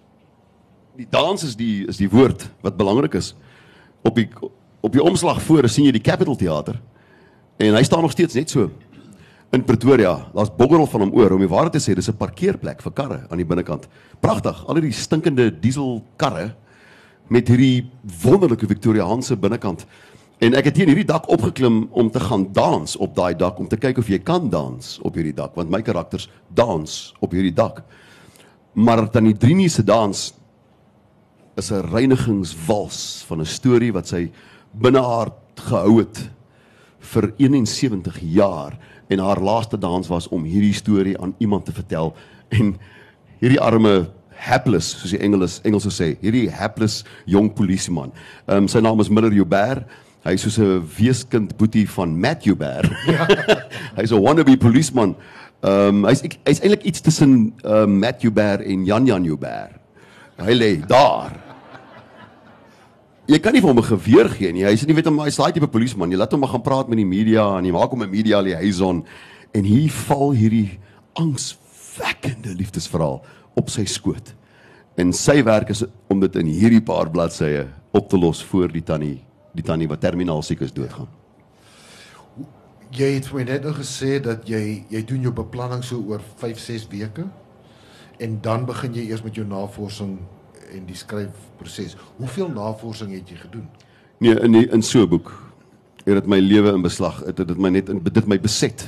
[0.96, 3.35] die dans is die is die woord wat belangrik is.
[4.03, 4.29] Op die
[4.85, 6.81] op die omslag voor sien jy die Capitol Theater.
[7.57, 8.70] En hy staan nog steeds net so
[9.52, 10.30] in Pretoria.
[10.35, 13.26] Daar's boggerel van hom oor om die waarheid te sê, dis 'n parkeerplek vir karre
[13.30, 13.88] aan die binnekant.
[14.20, 16.54] Pragtig, al hierdie stinkende dieselkarre
[17.28, 17.90] met hierdie
[18.22, 19.87] wonderlike Victoriaanse binnekant.
[20.42, 23.59] En ek het hier in hierdie dak opgeklim om te gaan dans op daai dak
[23.59, 27.33] om te kyk of jy kan dans op hierdie dak want my karakters dans op
[27.33, 27.83] hierdie dak.
[28.74, 30.35] Maar dan die Drinie se dans
[31.57, 34.30] is 'n reinigingswals van 'n storie wat sy
[34.72, 36.30] binne haar gehou het
[36.98, 38.78] vir 71 jaar
[39.14, 42.12] en haar laaste dans was om hierdie storie aan iemand te vertel.
[42.55, 42.74] En
[43.40, 44.09] hierdie arme
[44.44, 48.12] hapless soos die Engels Engelse sê hierdie hapless jong polisieman.
[48.46, 49.87] Ehm um, sy naam is Miller Joubert.
[50.24, 52.90] Hy is soos 'n weeskind boetie van Matt Joubert.
[53.98, 55.16] Hy's 'n wannabe policeman
[55.64, 59.81] ehm um, hy's hy's eintlik iets tussen ehm uh, Matt Joubert en Jan Jan Joubert.
[60.37, 61.33] Hy lê daar
[63.24, 64.64] Jy kan nie vir hom 'n geweer gee nie.
[64.64, 66.10] Hy's nie weet hom hy's daai tipe polisieman.
[66.10, 68.40] Jy laat hom maar gaan praat met die media en jy maak hom 'n media
[68.40, 69.02] liaison
[69.54, 70.78] en hier val hierdie
[71.14, 73.24] angswekkende liefdesverhaal
[73.56, 74.34] op sy skoot.
[74.98, 78.82] En sy werk is om dit in hierdie paar bladsye op te los voor die
[78.82, 81.08] tannie, die tannie wat terminaal siek is doodgaan.
[82.90, 86.58] Jy het my net nou gesê dat jy jy doen jou beplanning so oor 5,
[86.58, 87.24] 6 weke
[88.18, 90.18] en dan begin jy eers met jou navorsing
[90.74, 91.96] en die skryfproses.
[92.16, 93.68] Hoeveel navorsing het jy gedoen?
[94.18, 95.32] Nee, in die, in so 'n boek
[96.04, 97.22] het dit my lewe in beslag.
[97.24, 98.87] Het dit my net in dit my beset.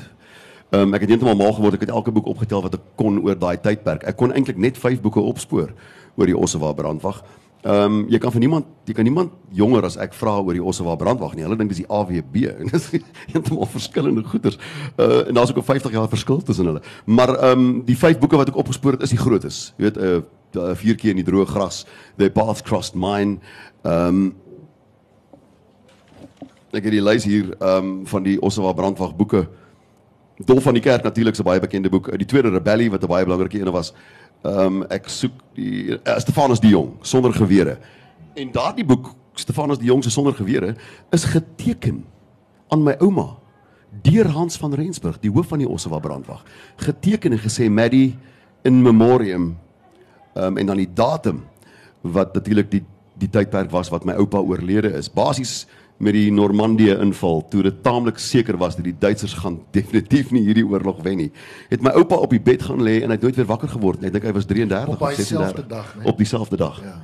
[0.70, 1.74] Ehm um, ek het heeltemal mal geword.
[1.74, 4.02] Ek het elke boek opgetel wat ek kon oor daai tydperk.
[4.02, 5.72] Ek kon eintlik net 5 boeke opspoor
[6.16, 7.24] oor die Ossewa brandwag.
[7.66, 10.62] Ehm um, jy kan vir niemand jy kan niemand jonger as ek vra oor die
[10.62, 11.42] Ossewa brandwag nie.
[11.42, 12.84] Hulle dink dis die AWB en dis
[13.32, 14.58] heeltemal verskillende goeters.
[15.02, 16.82] Uh en daar's ook 'n 50 jaar verskil tussen hulle.
[17.04, 19.74] Maar ehm um, die 5 boeke wat ek opgespoor het is die grootes.
[19.78, 20.22] Jy weet 'n uh,
[20.62, 21.86] uh, vier keer in die droë gras,
[22.18, 23.38] The Path Crossed Mine.
[23.82, 24.34] Ehm um,
[26.70, 29.48] ek het die lys hier ehm um, van die Ossewa brandwag boeke.
[30.44, 32.18] Dol van die kerk natuurlik 'n baie bekende boek.
[32.18, 33.92] Die tweede Rebellie wat 'n baie belangrike een was.
[34.46, 37.78] Ehm um, ek soek die uh, Stefanus die Jong sonder gewere.
[38.38, 40.76] En daardie boek Stefanus die Jong se sonder gewere
[41.10, 42.04] is geteken
[42.68, 43.34] aan my ouma
[44.02, 46.42] deur Hans van Rensburg, die hoof van die Ossewa brandwag.
[46.76, 48.16] Geteken en gesê Maddie
[48.62, 49.54] in memoriam
[50.36, 51.44] Ehm um, en dan die datum
[52.00, 52.84] wat natuurlik die
[53.16, 55.08] die tydperk was wat my oupa oorlede is.
[55.08, 55.64] Basies
[55.98, 60.44] met die Normandië inval toe dit taamlik seker was dat die Duitsers gaan definitief nie
[60.46, 61.30] hierdie oorlog wen nie.
[61.70, 64.00] Het my oupa op die bed gaan lê en hy het nooit weer wakker geword
[64.00, 64.10] nie.
[64.10, 66.08] Ek dink hy was 33 Op of daai 36 selfde dag, né?
[66.10, 66.82] Op dieselfde dag.
[66.84, 66.96] Ja.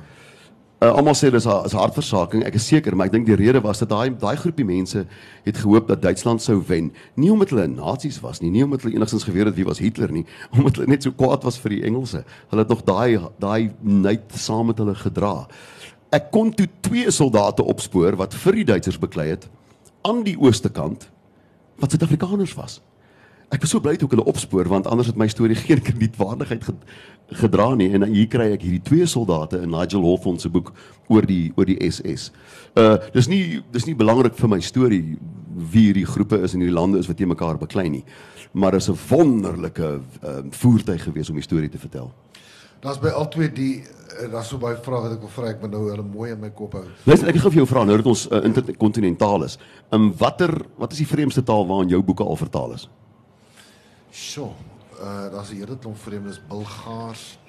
[0.83, 2.43] Uh, almal sê dis 'n is hartversaking.
[2.43, 5.05] Ek is seker, maar ek dink die rede was dat daai daai groepie mense
[5.45, 6.91] het gehoop dat Duitsland sou wen.
[7.15, 10.11] Nie omdat hulle nasies was nie, nie omdat hulle enigstens geweet het wie was Hitler
[10.11, 12.25] nie, omdat hulle net so kwaad was vir die Engelse.
[12.49, 15.47] Hulle het nog daai daai nait saam met hulle gedra.
[16.13, 19.47] Ek kon toe twee soldate opspoor wat vir die Duitsers beklei het
[20.05, 21.07] aan die ooste kant
[21.81, 22.81] wat Suid-Afrikaners was.
[23.53, 26.67] Ek was so bly toe ek hulle opspoor want anders het my storie geen kredietwaardigheid
[26.69, 26.85] ged-
[27.39, 30.69] gedra nie en hier kry ek hierdie twee soldate in Nigel Hawthorne se boek
[31.09, 32.29] oor die oor die SS.
[32.77, 35.17] Uh dis nie dis nie belangrik vir my storie
[35.73, 38.03] wie hierdie groepe is en hierdie lande is wat teen mekaar beklei nie.
[38.53, 39.89] Maar is 'n wonderlike
[40.21, 42.11] uh, voertuig gewees om die storie te vertel.
[42.83, 45.71] Daar's by albei die eh, daar's so baie vrae wat ek wil vra, ek moet
[45.71, 46.83] nou hulle mooi in my kop hou.
[47.07, 49.55] Luister, ek gaan vir jou vra nou dat ons uh, interkontinentaal is.
[49.95, 52.89] In watter wat is die vreemdste taal waarin jou boeke al vertaal is?
[54.11, 54.51] Sjoe.
[54.99, 57.39] Uh daar's 'n hele klomp vreemdes, Bulgaars,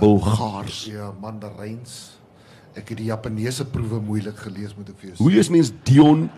[0.00, 0.84] Bulgaars.
[0.84, 2.18] ja, Mandaryns.
[2.74, 5.22] Ek het die Japaneese proewe moeilik gelees moet ek vir jou sê.
[5.22, 6.30] Hoe lees mens Dion?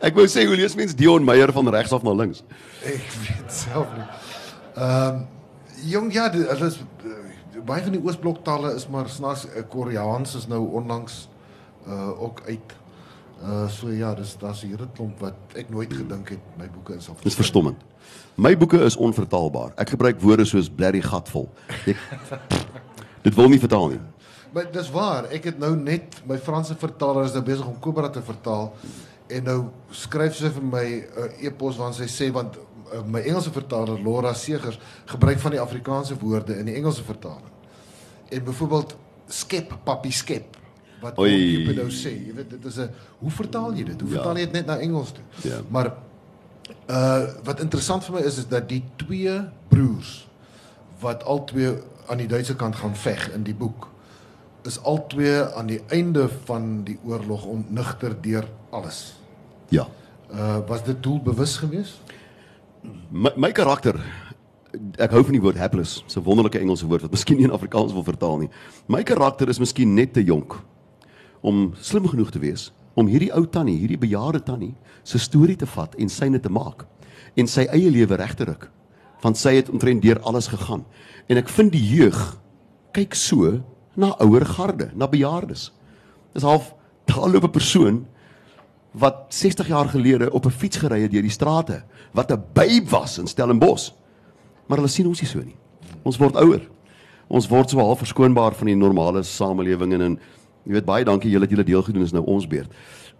[0.00, 2.44] Ek wou sê hoe lees mens Dion Meyer van regs af na links?
[2.86, 4.06] Ek weet self nie.
[4.78, 5.26] Ehm um,
[5.86, 10.34] jong ja, dit hulle is uh, baie van die Oosbloktale is maar snaaks uh, Koreaans
[10.38, 11.28] is nou onlangs
[11.86, 12.74] uh ook uit.
[13.42, 16.94] Uh so ja, dis daar's 'n hele klomp wat ek nooit gedink het my boeke
[16.94, 17.16] is al.
[17.22, 17.82] Dis verstommend.
[18.34, 19.72] My boeke is onvertaalbaar.
[19.76, 21.48] Ek gebruik woorde soos blerry gatvol.
[21.86, 21.96] Ek
[23.26, 24.00] Dit wil nie vertaal nie.
[24.52, 28.08] Maar dis waar, ek het nou net my Franse vertaler is nou besig om Cobra
[28.08, 28.72] te vertaal
[29.28, 29.58] en nou
[29.90, 32.56] skryf sy vir my 'n uh, e-pos waar sy sê want
[33.06, 37.50] my Engelse vertaler Laura Segers gebruik van die Afrikaanse woorde in die Engelse vertaling.
[38.28, 38.96] En byvoorbeeld
[39.28, 40.56] skep, papi skep
[41.00, 44.00] wat jy nou sê, jy weet dit is 'n hoe vertaal jy dit?
[44.00, 44.14] Hoe Ja.
[44.16, 45.24] vertaal jy dit net na Engels toe?
[45.42, 45.60] Ja.
[45.68, 45.92] Maar
[46.90, 50.28] uh wat interessant vir my is is dat die twee broers
[51.00, 51.72] wat al twee
[52.08, 53.88] aan die Duitse kant gaan veg in die boek
[54.64, 59.14] is al twee aan die einde van die oorlog ontnigter deur alles.
[59.68, 59.86] Ja.
[60.32, 62.00] Uh was dit doelbewus geweest?
[63.10, 64.00] My, my karakter
[65.00, 66.04] ek hou van die woord hapless.
[66.08, 68.50] 'n wonderlike Engelse woord wat miskien nie in Afrikaans wil vertaal nie.
[68.86, 70.58] My karakter is miskien net te jonk
[71.40, 74.74] om slim genoeg te wees om hierdie ou tannie, hierdie bejaarde tannie
[75.04, 76.86] se storie te vat en syne te maak
[77.36, 78.70] en sy eie lewe reg te ruk.
[79.22, 80.84] Want sy het omtrent deur alles gegaan.
[81.28, 82.18] En ek vind die jeug
[82.92, 83.62] kyk so
[83.96, 85.72] na ouer garde, na bejaardes.
[86.34, 86.74] Dis half
[87.06, 88.06] daar loop 'n persoon
[88.90, 92.88] wat 60 jaar gelede op 'n fiets gery het deur die strate, wat 'n babe
[92.90, 93.90] was in Stellenbosch.
[94.66, 95.56] Maar hulle sien ons nie so nie.
[96.02, 96.60] Ons word ouer.
[97.26, 100.18] Ons word so half verskoonbaar van die normale samelewing en en
[100.64, 102.72] jy weet baie dankie julle het julle deel gedoen is nou ons beurt.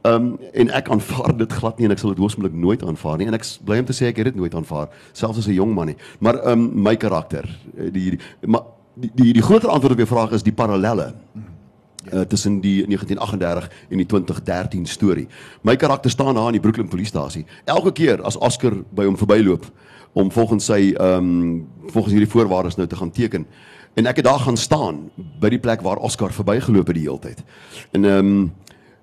[0.07, 3.27] Um en ek aanvaar dit glad nie en ek sal dit hoogstmoontlik nooit aanvaar nie
[3.27, 5.75] en ek bly om te sê ek het dit nooit aanvaar selfs as 'n jong
[5.75, 5.97] man nie.
[6.21, 8.63] Maar um my karakter, eh, die, die maar
[8.95, 11.15] die die, die groter antwoord op jou vraag is die parallelle
[12.13, 15.27] uh, tussen die 1938 en die 2013 storie.
[15.63, 17.47] My karakter staan daar in die Brooklyn polisiestasie.
[17.65, 19.67] Elke keer as Oscar by hom verbyloop
[20.13, 23.47] om volgens sy ehm um, volgens hierdie voorwaardes nou te gaan teken.
[23.95, 27.19] En ek het daar gaan staan by die plek waar Oscar verbygeloop het die hele
[27.19, 27.45] tyd.
[27.91, 28.53] En ehm um,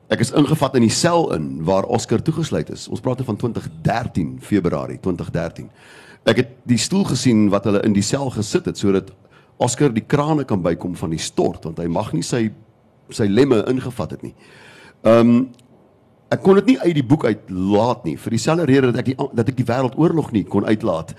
[0.08, 2.88] ek is ingevat in die sel in waar Oscar toegesluit is.
[2.88, 5.70] Ons praat van 2013 Februarie 2013.
[6.26, 9.10] Ek het die stoel gesien wat hulle in die sel gesit het sodat
[9.58, 12.50] Oscar die krane kan bykom van die stort want hy mag nie sy
[13.10, 14.36] sy lemme ingevat het nie.
[15.04, 15.50] Ehm um,
[16.34, 19.12] ek kon dit nie uit die boek uit laat nie vir dieselfde rede dat ek
[19.12, 21.14] die dat ek die wêreldoorlog nie kon uitlaat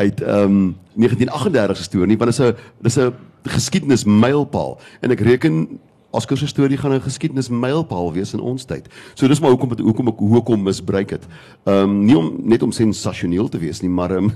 [0.00, 3.12] uit ehm um, 1938 se storie nie want dit is 'n dis 'n
[3.44, 5.78] geskiedenis mylpaal en ek reken
[6.10, 8.88] Oscar se storie gaan 'n geskiedenis mylpaal wees in ons tyd.
[9.14, 11.26] So dis maar hoekom hoekom ek hoekom misbruik het.
[11.64, 14.32] Ehm um, nie om net om sensasioneel te wees nie, maar ehm um,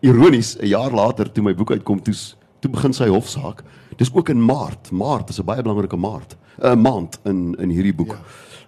[0.00, 3.62] ironies 'n jaar later toe my boek uitkom toe's toe begin sy hofsaak.
[3.96, 4.90] Dis ook in Maart.
[4.90, 6.36] Maart is 'n baie belangrike maart.
[6.58, 8.18] 'n maand in in hierdie boek.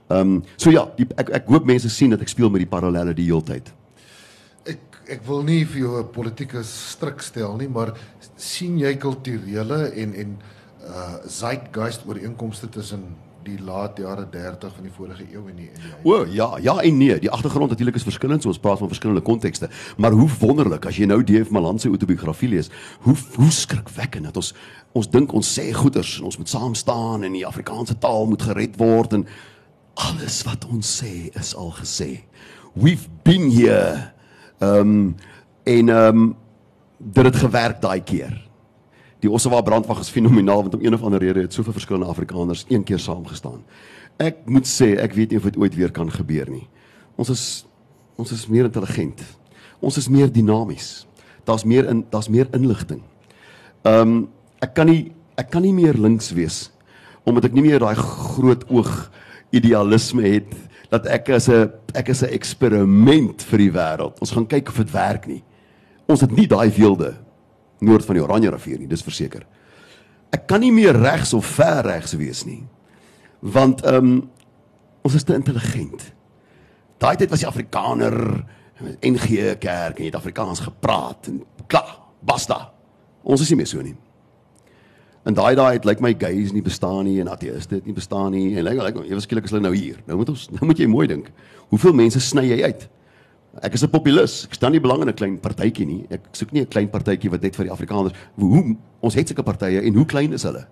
[0.08, 2.70] Ehm um, so ja, die, ek ek hoop mense sien dat ek speel met die
[2.70, 3.72] parallelle die hele tyd.
[4.64, 7.94] Ek ek wil nie vir jou 'n politieke stryk stel nie, maar
[8.36, 10.38] sien jy kulturele en en
[10.86, 13.16] uh zeitgeist ooreenkomste tussen
[13.46, 16.76] die laat jare 30 van die vorige eeu en die en die O ja, ja
[16.82, 17.18] en nee.
[17.22, 19.68] Die agtergrond natuurlik is verskillend, so ons praat van verskillende kontekste.
[19.96, 22.70] Maar hoe wonderlik as jy nou DF Malan se autobiografie lees,
[23.06, 24.54] hoe hoe skrikwekkend dat ons
[24.96, 28.42] ons dink ons sê goeders en ons moet saam staan en die Afrikaanse taal moet
[28.48, 29.26] gered word en
[30.06, 32.10] alles wat ons sê is al gesê.
[32.74, 34.12] We've been here.
[34.60, 35.14] Ehm um,
[35.66, 36.34] en ehm um,
[36.98, 38.45] dit het gewerk daai keer.
[39.26, 42.64] Die Ossewa brandwag is fenomenaal want om een of ander rede het soveel verskillende Afrikaners
[42.68, 43.64] een keer saamgestaan.
[44.22, 46.68] Ek moet sê ek weet nie of dit ooit weer kan gebeur nie.
[47.18, 47.42] Ons is
[48.16, 49.18] ons is meer intelligent.
[49.82, 51.08] Ons is meer dinamies.
[51.44, 53.02] Daar's meer in daar's meer inligting.
[53.82, 54.14] Ehm um,
[54.62, 56.70] ek kan nie ek kan nie meer links wees
[57.26, 59.10] omdat ek nie meer daai groot oog
[59.50, 60.54] idealisme het
[60.94, 64.20] dat ek as 'n ek is 'n eksperiment vir die wêreld.
[64.20, 65.42] Ons gaan kyk of dit werk nie.
[66.06, 67.25] Ons het nie daai weelde
[67.84, 69.44] noord van die Oranje rivier nie, dis verseker.
[70.34, 72.62] Ek kan nie meer regs of ver regs wees nie.
[73.40, 74.16] Want ehm um,
[75.06, 76.02] ons is te intelligent.
[76.98, 78.16] Daai tyd was die Afrikaner
[79.00, 81.92] NG Kerk en jy het Afrikaans gepraat en klaar,
[82.26, 82.72] basta.
[83.22, 83.94] Ons is nie meer so nie.
[85.26, 88.30] In daai daai het lyk my gays nie bestaan nie en ateïste het nie bestaan
[88.34, 89.98] nie en lyk lyk ewe skielik is hulle nou hier.
[90.06, 91.32] Nou moet ons nou moet jy mooi dink.
[91.72, 92.88] Hoeveel mense sny jy uit?
[93.62, 94.44] Ek is 'n populis.
[94.44, 96.06] Ek staan nie belang in 'n klein partytjie nie.
[96.10, 98.14] Ek soek nie 'n klein partytjie wat net vir die Afrikaners.
[98.36, 100.66] Hoe ons het sulke partye en hoe klein is hulle?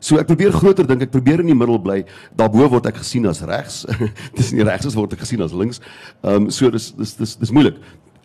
[0.00, 2.04] So ek probeer groter dink, ek probeer in die middel bly.
[2.36, 3.86] Daarbo word ek gesien as regs.
[4.36, 5.80] dis nie regs is word ek gesien as links.
[6.22, 7.76] Ehm um, so dis dis dis dis moeilik.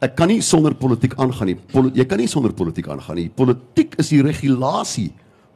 [0.01, 1.55] Ek kan nie sonder politiek aangaan nie.
[1.55, 3.29] Poli jy kan nie sonder politiek aangaan nie.
[3.29, 5.13] Politiek is die regulasie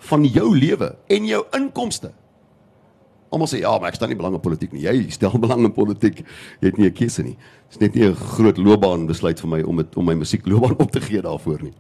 [0.10, 2.12] van jou lewe en jou inkomste.
[3.34, 4.84] Almal sê ja, maar ek stel nie belang in politiek nie.
[4.86, 6.22] Jy stel belang in politiek.
[6.62, 7.34] Jy het nie 'n keuse nie.
[7.34, 10.78] Dit is net nie 'n groot loopbaan besluit vir my om dit om my musiekloopbaan
[10.86, 11.74] op te gee daarvoor nie.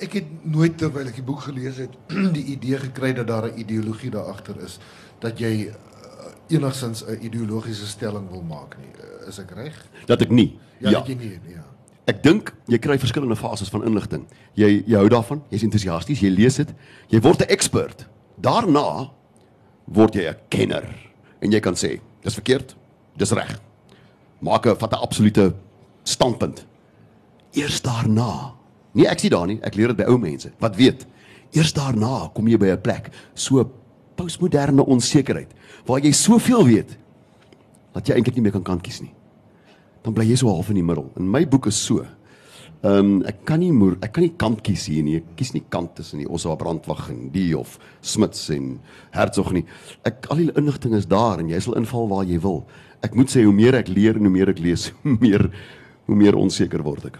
[0.00, 1.94] Ek het nooit terwyl ek die boek gelees het
[2.38, 4.78] die idee gekry dat daar 'n ideologie daar agter is
[5.20, 5.76] dat jy uh,
[6.48, 8.90] enigsins 'n ideologiese stelling wil maak nie.
[8.98, 9.76] Uh, is ek reg?
[10.06, 10.58] Dat ek nie.
[10.80, 11.04] Ja, ja.
[11.06, 11.64] jy nie, ja.
[12.10, 14.26] Ek dink jy kry verskillende fases van inligting.
[14.58, 16.74] Jy jy hou daarvan, jy's entoesiasties, jy lees dit,
[17.08, 18.08] jy word 'n ekspert.
[18.40, 19.12] Daarna
[19.90, 20.84] word jy 'n kenner
[21.40, 22.76] en jy kan sê, dis verkeerd,
[23.16, 23.60] dis reg.
[24.40, 25.54] Maak 'n vat 'n absolute
[26.04, 26.66] standpunt.
[27.52, 28.54] Eers daarna.
[28.92, 30.50] Nee, ek sien daar nie, ek leer dit by ou mense.
[30.58, 31.06] Wat weet?
[31.52, 33.70] Eers daarna kom jy by 'n plek so
[34.14, 35.48] postmoderne onsekerheid
[35.86, 36.96] waar jy soveel weet
[37.92, 39.14] dat jy eintlik nie meer kan kant kies nie.
[40.02, 41.10] Dan bly jy so half in die middel.
[41.16, 42.06] In my boek is so.
[42.80, 45.18] Ehm um, ek kan nie moer, ek kan nie kant kies hier nie.
[45.20, 48.78] Ek kies nie kant tussen die Oswa brandwag en die of Smits en
[49.12, 49.66] Hertzog nie.
[50.08, 52.62] Ek al die inligting is daar en jy sal inval waar jy wil.
[53.04, 55.44] Ek moet sê hoe meer ek leer en hoe meer ek lees, hoe meer
[56.08, 57.18] hoe meer onseker word ek.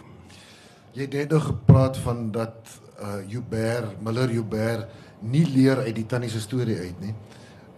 [0.97, 4.89] Jy het net nou gepraat van dat uh Joubert, Miller Joubert
[5.21, 7.13] nie leer uit die tannie se storie uit nie.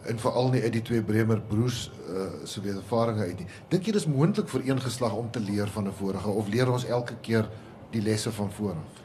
[0.07, 3.51] En veral nie uit die twee Bremer broers uh se wedervarings uit nie.
[3.75, 6.71] Dink jy dis moontlik vir een geslag om te leer van 'n vorige of leer
[6.71, 7.51] ons elke keer
[7.93, 9.01] die lesse van vooraf?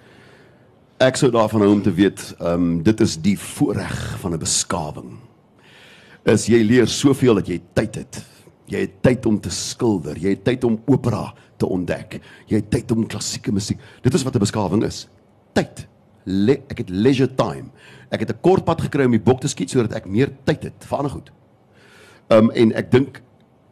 [0.98, 4.40] Ek sou daarvan hou om te weet, ehm um, dit is die voorreg van 'n
[4.40, 5.20] beskawing.
[6.26, 8.26] Is jy leer soveel dat jy tyd het.
[8.66, 12.20] Jy het tyd om te skilder, jy het tyd om opera te ontdek.
[12.48, 13.80] Jy het tyd om klassieke musiek.
[14.02, 15.08] Dit is wat 'n beskawing is.
[15.54, 15.88] Tyd.
[16.26, 17.72] Le ek het leisure time.
[18.10, 20.64] Ek het 'n kort pad gekry om die bok te skiet sodat ek meer tyd
[20.64, 21.32] het vir ander goed.
[22.30, 23.22] Um en ek dink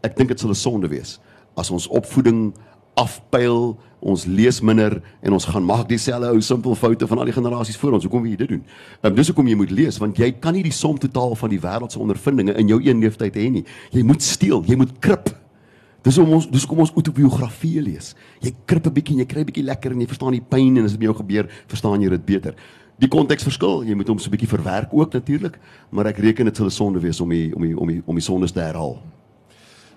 [0.04, 1.20] ek dink dit sal 'n sonde wees
[1.56, 2.54] as ons opvoeding
[2.96, 7.36] afpyl, ons lees minder en ons gaan maak dieselfde ou simpel foute van al die
[7.36, 8.06] generasies voor ons.
[8.06, 8.62] Hoekom jy dit doen?
[9.02, 11.62] Um dis hoekom jy moet lees want jy kan nie die som totaal van die
[11.62, 13.66] wêreld se ondervindinge in jou een leeftyd hê nie.
[13.96, 15.32] Jy moet steel, jy moet krip.
[16.06, 18.14] Dis om ons dis kom ons autobiografie lees.
[18.46, 20.78] Jy krip 'n bietjie en jy kry 'n bietjie lekker en jy verstaan die pyn
[20.78, 22.56] en as dit met jou gebeur, verstaan jy dit beter.
[23.00, 26.46] Die konteks verskil, jy moet hom so 'n bietjie verwerk ook natuurlik, maar ek reken
[26.46, 28.60] dit sal 'n sonde wees om die om die om die om die sondes te
[28.60, 29.02] herhaal.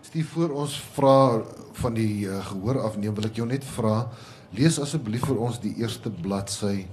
[0.09, 1.43] Stief voor ons vra
[1.83, 4.07] van die uh, gehoor afneem, wil ek jou net vra,
[4.57, 6.87] lees asseblief vir ons die eerste bladsy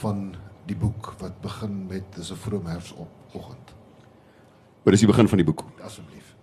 [0.00, 0.32] van
[0.66, 3.70] die boek wat begin met dis 'n vroeë herfsoggend.
[4.82, 5.62] Wat is die begin van die boek?
[5.86, 6.34] Asseblief.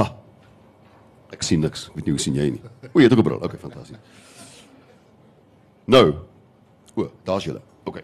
[0.00, 0.08] Ha.
[1.30, 1.88] Ek sien niks.
[1.88, 2.62] Ek weet nie hoe sien jy nie.
[2.94, 3.44] O, jy het ook 'n bril.
[3.44, 3.98] Okay, fantasties.
[5.84, 6.24] Nou.
[6.96, 7.60] O, daar's julle.
[7.84, 8.02] Okay.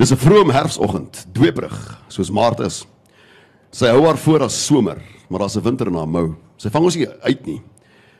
[0.00, 1.76] Dis 'n vroeë herfsoggend, dweeperig,
[2.08, 2.86] soos Maart is.
[3.70, 4.96] Sy hou haar voor as somer,
[5.28, 6.36] maar daar's 'n winter in haar mou.
[6.56, 7.62] Sy vang ons nie uit nie.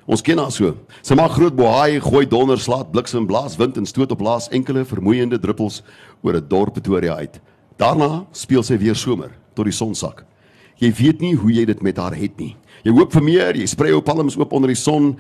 [0.06, 0.76] Ons ken haar so.
[1.02, 4.84] Sy maak groot bohaai, gooi donder, slaat bliksem, blaas wind en stoot op laas enkele
[4.84, 5.82] vermoeiende druppels
[6.22, 7.40] oor 'n dorp Pretoria uit.
[7.78, 10.26] Daarna speel sy weer somer tot die son sak.
[10.76, 12.56] Jy weet nie hoe jy dit met haar het nie.
[12.84, 15.16] Jy hoop vir meer, jy sprei jou palms oop onder die son,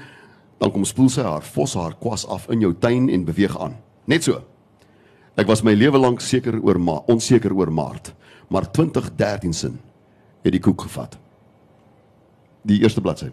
[0.58, 3.76] dan kom spoel sy haar vos haar kwas af in jou tuin en beweeg aan.
[4.06, 4.42] Net so.
[5.36, 8.12] Ek was my lewe lank seker oor ma, onseker oor Maart,
[8.48, 9.78] maar 2013 sin
[10.42, 11.18] het die koek gevat.
[12.66, 13.30] Die eerste bladsy.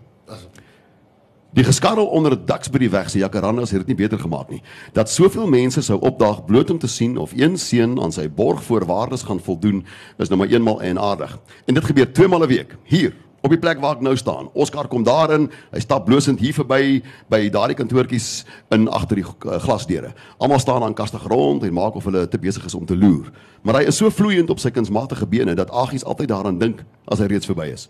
[1.58, 4.50] Die geskarrel onder 'n daks by die weg se jacarandas het dit nie beter gemaak
[4.50, 4.62] nie.
[4.94, 9.24] Dat soveel mense sou opdaag bloot om te sien of een seun aan sy borgvoorwaardes
[9.24, 9.86] gaan voldoen,
[10.18, 11.40] is nou maar eenmal en aardig.
[11.66, 14.50] En dit gebeur twee maal 'n week hier op die plek waar ek nou staan.
[14.58, 19.60] Oscar kom daarin, hy stap blosend hier verby by daardie kantoortjies in agter die uh,
[19.64, 20.14] glasdeure.
[20.42, 23.30] Almal staan aan kastig rond en maak of hulle te besig is om te loer.
[23.62, 27.22] Maar hy is so vloeiend op sy kunsmatige bene dat Aggies altyd daaraan dink as
[27.22, 27.88] hy reeds verby is.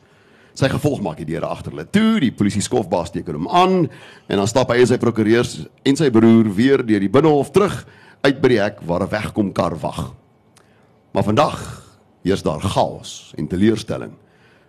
[0.57, 4.39] Sy gevolg maak die deure agter hulle toe, die polisie skofbaas teken hom aan en
[4.41, 7.83] dan stap hy en sy prokureurs en sy broer weer deur die binnehof terug
[8.25, 10.13] uit by die hek waar 'n wegkom kar wag.
[11.13, 11.60] Maar vandag
[12.23, 14.17] heers daar chaos en teleurstelling.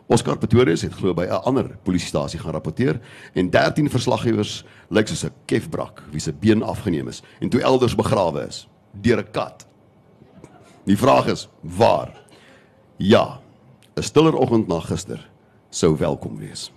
[0.09, 3.01] Oscar Pretorius het glo by 'n ander polisiestasie gaan rapporteer
[3.35, 7.95] en 13 verslaggewers lyk soos 'n kefbrak wie se been afgeneem is en toe elders
[7.95, 9.67] begrawe is deur 'n kat.
[10.85, 12.13] Die vraag is: waar?
[12.97, 13.41] Ja,
[13.97, 15.31] 'n stiller oggend na gister
[15.71, 16.73] sou welkom wees.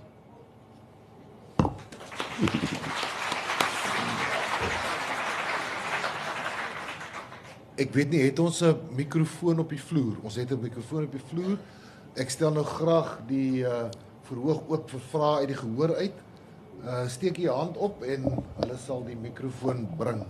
[7.76, 10.16] Ek weet nie, het ons 'n mikrofoon op die vloer?
[10.22, 11.58] Ons het 'n mikrofoon op die vloer.
[12.20, 13.88] Ek stel nou graag die uh
[14.32, 16.20] verhoog oop vir vrae uit die gehoor uit.
[16.84, 18.28] Uh steek jy hand op en
[18.60, 20.26] hulle sal die mikrofoon bring.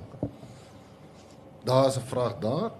[1.65, 2.71] Daar is 'n vraag daar.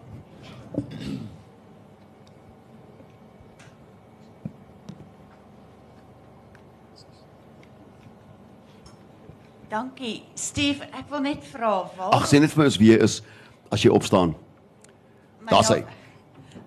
[9.69, 10.23] Dankie.
[10.33, 13.21] Steve, ek wil net vra, waar Ag, sê net vir my ons wie jy is
[13.71, 14.35] as jy opstaan.
[15.47, 15.85] Daar's hy.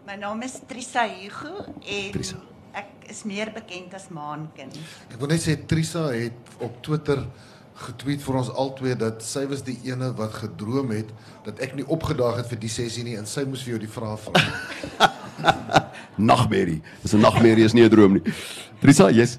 [0.04, 2.36] My naam is Trisa Hugo en Trisa.
[2.76, 4.76] ek is meer bekend as Maankind.
[5.08, 7.22] Ek wil net sê Trisa het op Twitter
[7.86, 11.08] getweet vir ons albei dat sy was die ene wat gedroom het
[11.46, 13.88] dat ek nie opgedaag het vir die sessie nie en sy moes vir jou die
[13.94, 15.08] vraag vra.
[16.30, 16.82] Nagmerrie.
[17.02, 18.24] Dis 'n nagmerrie, is nie 'n droom nie.
[18.84, 19.38] Trisa, jy's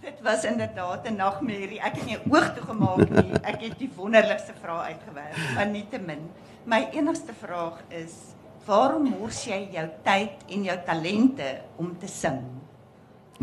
[0.00, 1.82] Dit was inderdaad 'n nagmerrie.
[1.84, 3.36] Ek het nie oog toegemaak nie.
[3.44, 5.36] Ek het die wonderlikste vrae uitgewerk.
[5.54, 6.24] Maar nietemin,
[6.64, 8.32] my enigste vraag is:
[8.66, 12.42] waarom mors jy jou tyd en jou talente om te sing?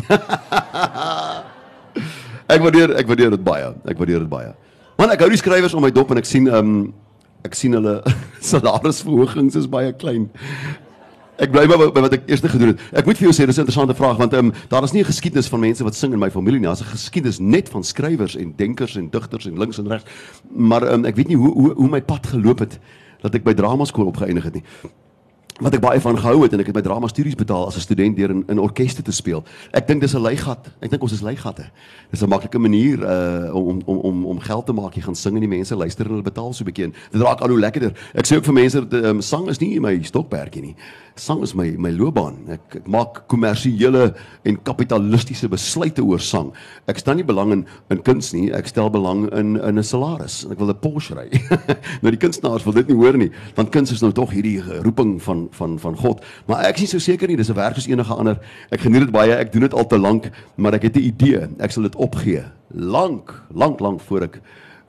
[2.53, 3.69] Ek waardeer ek waardeer dit baie.
[3.87, 4.51] Ek waardeer dit baie.
[4.99, 6.81] Man, ek hou die skrywers om my dop en ek sien ehm um,
[7.43, 7.97] ek sien hulle
[8.51, 10.29] salarisverhogings is baie klein.
[11.41, 12.83] Ek bly maar by wat ek eers gedoen het.
[12.95, 15.03] Ek moet vir jou sê dis 'n interessante vraag want ehm um, daar is nie
[15.03, 16.67] 'n geskiedenis van mense wat sing in my familie nie.
[16.67, 20.05] Daar's 'n geskiedenis net van skrywers en denkers en digters en links en regs.
[20.51, 22.79] Maar ehm um, ek weet nie hoe hoe hoe my pad geloop het
[23.21, 24.63] dat ek by drama skool opgeëindig het nie
[25.63, 27.85] wat ek baie van gehou het en ek het my drama studies betaal as 'n
[27.85, 29.43] student deur in in orkeste te speel.
[29.71, 30.71] Ek dink dis 'n leigat.
[30.81, 31.65] Ek dink ons is leigatte.
[32.11, 34.93] Dis 'n maklike manier uh om om om om geld te maak.
[34.95, 36.83] Jy gaan sing en die mense luister en hulle betaal so 'n bietjie.
[36.83, 37.93] en Dit raak al hoe lekkerder.
[38.13, 40.75] Ek sê ook vir mense dat um, sang is nie my stokperdjie nie.
[41.15, 42.37] Sang is my my loopbaan.
[42.49, 46.53] Ek, ek maak kommersiële en kapitalistiese besluite oor sang.
[46.87, 48.51] Ek stel nie belang in in kuns nie.
[48.51, 51.29] Ek stel belang in in 'n salaris en ek wil 'n Porsche ry.
[52.01, 55.21] nou die kunstenaars wil dit nie hoor nie, want kuns is nou tog hierdie roeping
[55.21, 56.23] van van van God.
[56.45, 58.39] Maar ek is nie so seker nie, dis 'n werk soos enige ander.
[58.71, 59.31] Ek geniet dit baie.
[59.31, 61.47] Ek doen dit al te lank, maar ek het 'n idee.
[61.59, 62.43] Ek sal dit opgee.
[62.73, 64.41] Lank, lank, lank voor ek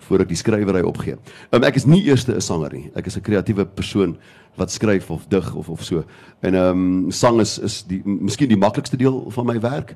[0.05, 1.17] voor ek die skrywery opgee.
[1.51, 2.91] Um, ek is nie eers 'n sanger nie.
[2.95, 4.17] Ek is 'n kreatiewe persoon
[4.57, 6.05] wat skryf of dig of of so.
[6.41, 9.95] En ehm um, sang is is die miskien die maklikste deel van my werk.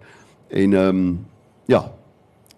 [0.48, 1.26] En ehm um,
[1.66, 1.92] ja.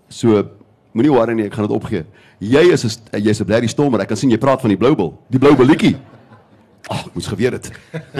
[0.08, 0.44] So
[0.92, 2.04] moenie worry nie, ek gaan dit opgee.
[2.38, 4.00] Jy is jy's 'n blerrie stommer.
[4.00, 5.18] Ek kan sien jy praat van die blou bil.
[5.28, 5.96] Die blou billetjie.
[6.90, 7.68] Ag, ek moes geweet het.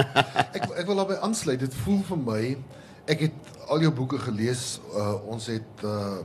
[0.56, 1.58] Ek ek wil daarbey aansluit.
[1.60, 2.42] Dit voel vir my
[3.10, 4.78] ek het al jou boeke gelees.
[4.94, 6.20] Uh, ons het uh,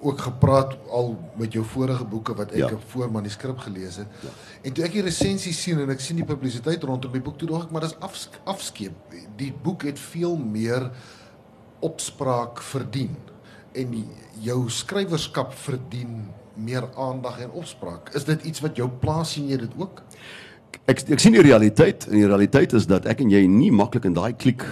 [0.00, 2.70] ook gepraat al met jou vorige boeke wat ek Ja.
[2.70, 4.06] 'n voormanuskrip gelees het.
[4.22, 4.28] Ja.
[4.62, 7.48] En toe ek die resensie sien en ek sien die publisiteit rondom die boek, toe
[7.48, 8.94] dink ek maar dis af, afskeep.
[9.36, 10.90] Die boek het veel meer
[11.80, 13.16] opspraak verdien
[13.72, 14.06] en die,
[14.40, 18.14] jou skrywerskap verdien meer aandag en opspraak.
[18.14, 20.02] Is dit iets wat jou plaas sien jy dit ook?
[20.88, 24.08] Ek ek sien die realiteit en die realiteit is dat ek en jy nie maklik
[24.08, 24.64] in daai kliek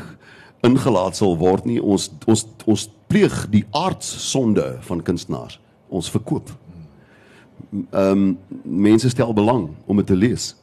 [0.67, 1.79] ingelaat sal word nie.
[1.81, 5.61] Ons ons ons pleeg die aardsonde van kunstenaars.
[5.89, 6.51] Ons verkoop.
[7.73, 8.31] Ehm um,
[8.65, 10.55] mense stel belang om dit te lees.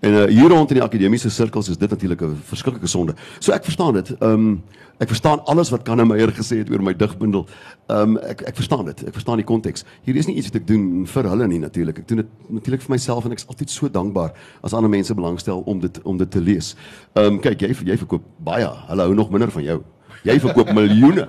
[0.00, 3.14] En uh, hier rond in die akademiese sirkels is dit natuurlik 'n verskriklike sonde.
[3.38, 4.10] So ek verstaan dit.
[4.18, 4.62] Ehm um,
[4.98, 7.46] ek verstaan alles wat Kanne Meyer gesê het oor my digbundel.
[7.86, 9.06] Ehm um, ek ek verstaan dit.
[9.06, 9.84] Ek verstaan die konteks.
[10.02, 11.98] Hier is nie iets wat ek doen vir hulle nie natuurlik.
[11.98, 14.32] Ek doen dit natuurlik vir myself en ek is altyd so dankbaar
[14.62, 16.76] as ander mense belangstel om dit om dit te lees.
[17.14, 18.70] Ehm um, kyk, jy jy verkoop baie.
[18.88, 19.82] Hulle hou nog minder van jou.
[20.26, 21.28] Jy verkoop miljoene.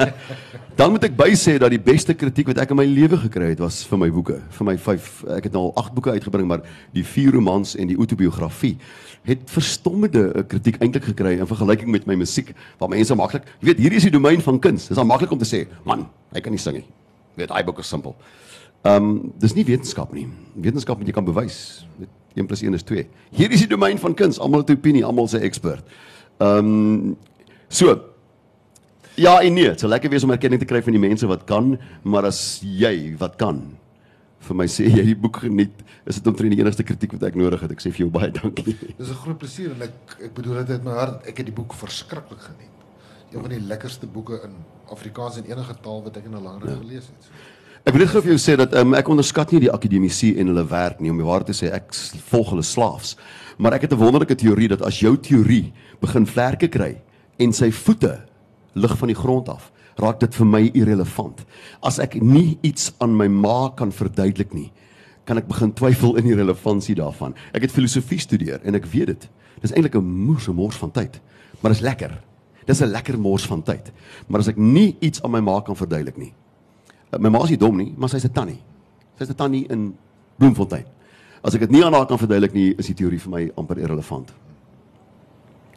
[0.78, 3.60] Dan moet ek bysê dat die beste kritiek wat ek in my lewe gekry het
[3.64, 5.06] was vir my boeke, vir my 5.
[5.38, 8.74] Ek het nou al 8 boeke uitgebring, maar die 4 romans en die autobiografie
[9.26, 13.70] het verstommende eh, kritiek eintlik gekry in vergelyking met my musiek waar mense maklik, jy
[13.70, 14.90] weet, hierdie is die domein van kuns.
[14.90, 16.04] Dis dan maklik om te sê, man,
[16.36, 16.84] hy kan nie sing nie.
[17.34, 18.14] Jy weet, hy boek is simpel.
[18.86, 20.26] Ehm um, dis nie wetenskap nie.
[20.54, 21.86] Wetenskap moet jy kan bewys.
[21.98, 23.06] Met 1 + 1 is 2.
[23.32, 24.38] Hierdie is die domein van kuns.
[24.38, 25.84] Almal het 'n opinie, almal se ekspert.
[26.38, 27.16] Ehm um,
[27.68, 28.12] so
[29.16, 31.46] Ja en nee, dit sou lekker wees om erkenning te kry van die mense wat
[31.48, 33.62] kan, maar as jy wat kan
[34.46, 37.38] vir my sê jy die boek geniet, is dit omtrent die enigste kritiek wat ek
[37.40, 37.72] nodig het.
[37.74, 38.76] Ek sê vir jou baie dankie.
[38.98, 41.26] Dis 'n groot plesier en ek ek bedoel dit uit my hart.
[41.26, 42.74] Ek het die boek verskriklik geniet.
[43.32, 44.54] Een van die lekkerste boeke in
[44.90, 46.76] Afrikaans en enige taal wat ek in 'n lang ruk ja.
[46.76, 47.30] gelees het.
[47.86, 50.46] Ek wil net gou vir jou sê dat um, ek onderskat nie die akademici en
[50.46, 51.94] hulle werk nie om die waarheid te sê ek
[52.30, 53.16] volg hulle slaafs.
[53.58, 57.00] Maar ek het 'n wonderlike teorie dat as jou teorie begin vlerke kry
[57.38, 58.20] en sy voete
[58.74, 61.44] lig van die grond af, raak dit vir my irrelevant.
[61.82, 64.70] As ek nie iets aan my ma kan verduidelik nie,
[65.24, 67.34] kan ek begin twyfel in die relevantie daarvan.
[67.52, 69.28] Ek het filosofie studeer en ek weet dit.
[69.62, 71.20] Dis eintlik 'n moerse mors van tyd,
[71.60, 72.20] maar dis lekker.
[72.66, 73.92] Dis 'n lekker mors van tyd.
[74.28, 76.32] Maar as ek nie iets aan my ma kan verduidelik nie,
[77.12, 78.58] Uh, My ma is nie dom nie, maar sy's 'n tannie.
[79.18, 79.94] Sy's 'n tannie in
[80.38, 80.84] Bloemfontein.
[81.42, 83.78] As ek dit nie aan haar kan verduidelik nie, is die teorie vir my amper
[83.78, 84.32] irrelevant.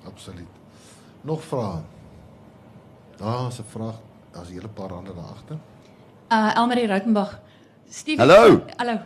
[0.05, 0.47] Absoluut.
[1.21, 1.81] Nog vrae?
[3.17, 3.95] Daar's 'n vraag.
[4.31, 5.57] Daar's 'n hele paar hande daar agter.
[6.29, 7.39] Uh Elmarie Rautenbach.
[7.89, 8.21] Steve.
[8.21, 8.63] Hallo.
[8.75, 8.99] Hallo.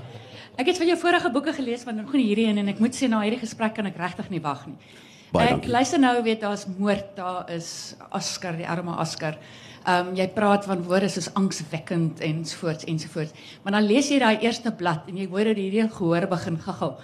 [0.60, 2.94] ek het van jou vorige boeke gelees maar nog nie hierdie een en ek moet
[2.96, 4.76] sê na hierdie gesprek kan ek regtig nie wag nie.
[5.32, 5.70] Baie ek dankie.
[5.70, 9.36] luister nou weet daar's moord, daar is Oscar, die arme Oscar.
[9.84, 13.32] Ehm um, jy praat van woorde soos angswekkend ensovoorts ensovoorts.
[13.62, 16.96] Maar dan lees jy daai eerste blad en jy hoor dat hierdie gehoor begin gaggel.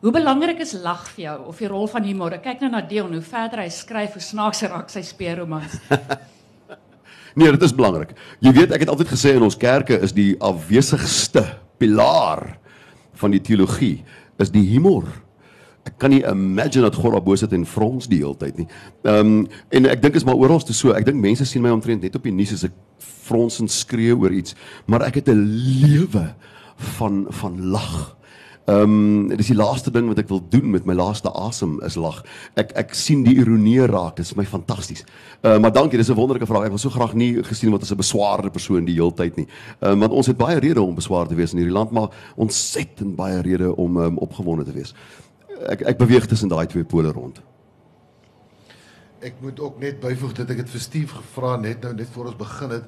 [0.00, 2.34] Hoe belangrik is lag vir jou of die rol van humor?
[2.36, 5.78] Ek kyk nou na Dion, hoe verder hy skryf, hoe snaakser raak sy speurromans.
[7.36, 8.14] Nee, dit is belangrik.
[8.40, 11.42] Jy weet, ek het altyd gesê in ons kerke is die afwesigste
[11.76, 12.54] pilaar
[13.20, 13.98] van die teologie
[14.40, 15.04] is die humor.
[15.84, 18.66] Ek kan nie imagine dat God daar bo sit en frons die hele tyd nie.
[19.04, 20.96] Ehm um, en ek dink is maar oral te so.
[20.96, 24.16] Ek dink mense sien my omtrent net op die nuus as ek frons en skree
[24.16, 24.56] oor iets,
[24.88, 25.44] maar ek het 'n
[25.84, 26.24] lewe
[26.96, 28.15] van van lag.
[28.66, 31.94] Ehm um, dis die laaste ding wat ek wil doen met my laaste asem is
[31.94, 32.16] lag.
[32.58, 34.16] Ek ek sien die ironie raak.
[34.18, 35.04] Dit is my fantasties.
[35.40, 36.64] Uh, maar dankie, dis 'n wonderlike vraag.
[36.64, 39.46] Ek wil so graag nie gesien word as 'n beswaarde persoon die hele tyd nie.
[39.80, 42.10] Ehm um, want ons het baie redes om beswaar te wees in hierdie land, maar
[42.34, 44.94] ontsettend baie redes om um, opgewonde te wees.
[45.68, 47.42] Ek ek beweeg tussen daai twee pole rond.
[49.20, 52.26] Ek moet ook net byvoeg dat ek dit vir Steve gevra net nou net voor
[52.26, 52.84] ons begin het.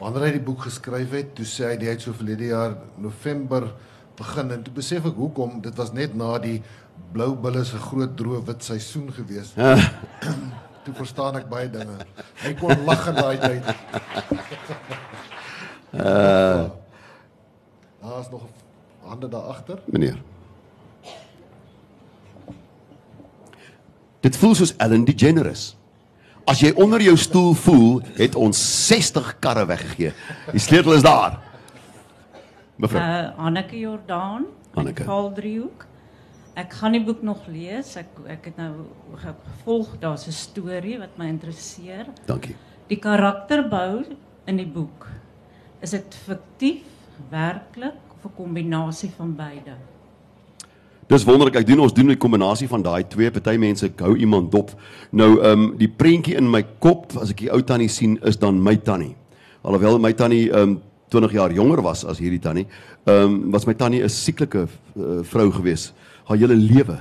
[0.00, 3.70] Wanneer hy die boek geskryf het, toe sê hy hy het so verlede jaar November
[4.20, 6.58] begin en toe besef ek hoekom dit was net na die
[7.14, 9.54] blou bulle se groot droë wit seisoen gewees.
[10.84, 11.96] toe verstaan ek baie dinge.
[12.44, 13.64] Hy kon lag in daai tyd.
[16.04, 16.62] uh
[18.00, 18.46] daar's nog
[19.04, 19.78] hande daar agter.
[19.84, 20.16] Meneer.
[24.24, 25.76] Dit voel soos Ellen DeGeneres.
[26.48, 30.12] As jy onder jou stoel voel, het ons 60 karre weggegee.
[30.50, 31.36] Die sleutel is daar.
[32.80, 33.00] Mevrou.
[33.00, 34.46] Uh Anneke Jordaan.
[34.74, 35.04] Anneke.
[35.04, 35.86] Valdriehoek.
[36.58, 37.94] Ek gaan die boek nog lees.
[38.00, 38.72] Ek ek het nou
[39.16, 42.06] ge- gevolg daar's 'n storie wat my interesseer.
[42.26, 42.56] Dankie.
[42.88, 44.04] Die karakterbou
[44.46, 45.06] in die boek.
[45.80, 46.82] Is dit fiktief,
[47.30, 49.76] werklik of 'n kombinasie van beide?
[51.06, 51.56] Dis wonderlik.
[51.56, 53.30] Ek doen ons doen 'n kombinasie van daai twee.
[53.30, 54.70] Party mense hou iemand dop.
[55.10, 58.36] Nou ehm um, die prentjie in my kop as ek die ou tannie sien is
[58.38, 59.16] dan my tannie.
[59.62, 62.66] Alhoewel my tannie ehm um, 20 jaar jonger was as hierdie tannie,
[63.04, 65.92] ehm um, was my tannie 'n sieklike uh, vrou gewees
[66.24, 66.98] haar hele lewe.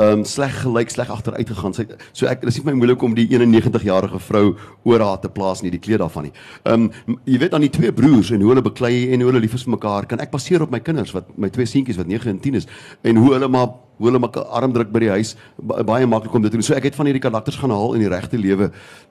[0.00, 1.74] Um, sleg gelyk, sleg agteruit gegaan.
[1.76, 1.84] Sy
[2.16, 4.44] so ek dis nie vir my moeilik om die 91 jarige vrou
[4.88, 6.32] oor haar te plaas nie, die kleed daarvan nie.
[6.64, 9.42] Ehm um, jy weet aan die twee broers en hoe hulle beklei en hoe hulle
[9.44, 12.08] lief is vir mekaar, kan ek baseer op my kinders wat my twee seentjies wat
[12.08, 12.68] 9 en 10 is
[13.04, 16.34] en hoe hulle maar hoe hulle mekaar arm druk by die huis ba baie maklik
[16.34, 16.64] om dit te doen.
[16.64, 18.70] So ek het van hierdie karakters gaan haal in die regte lewe.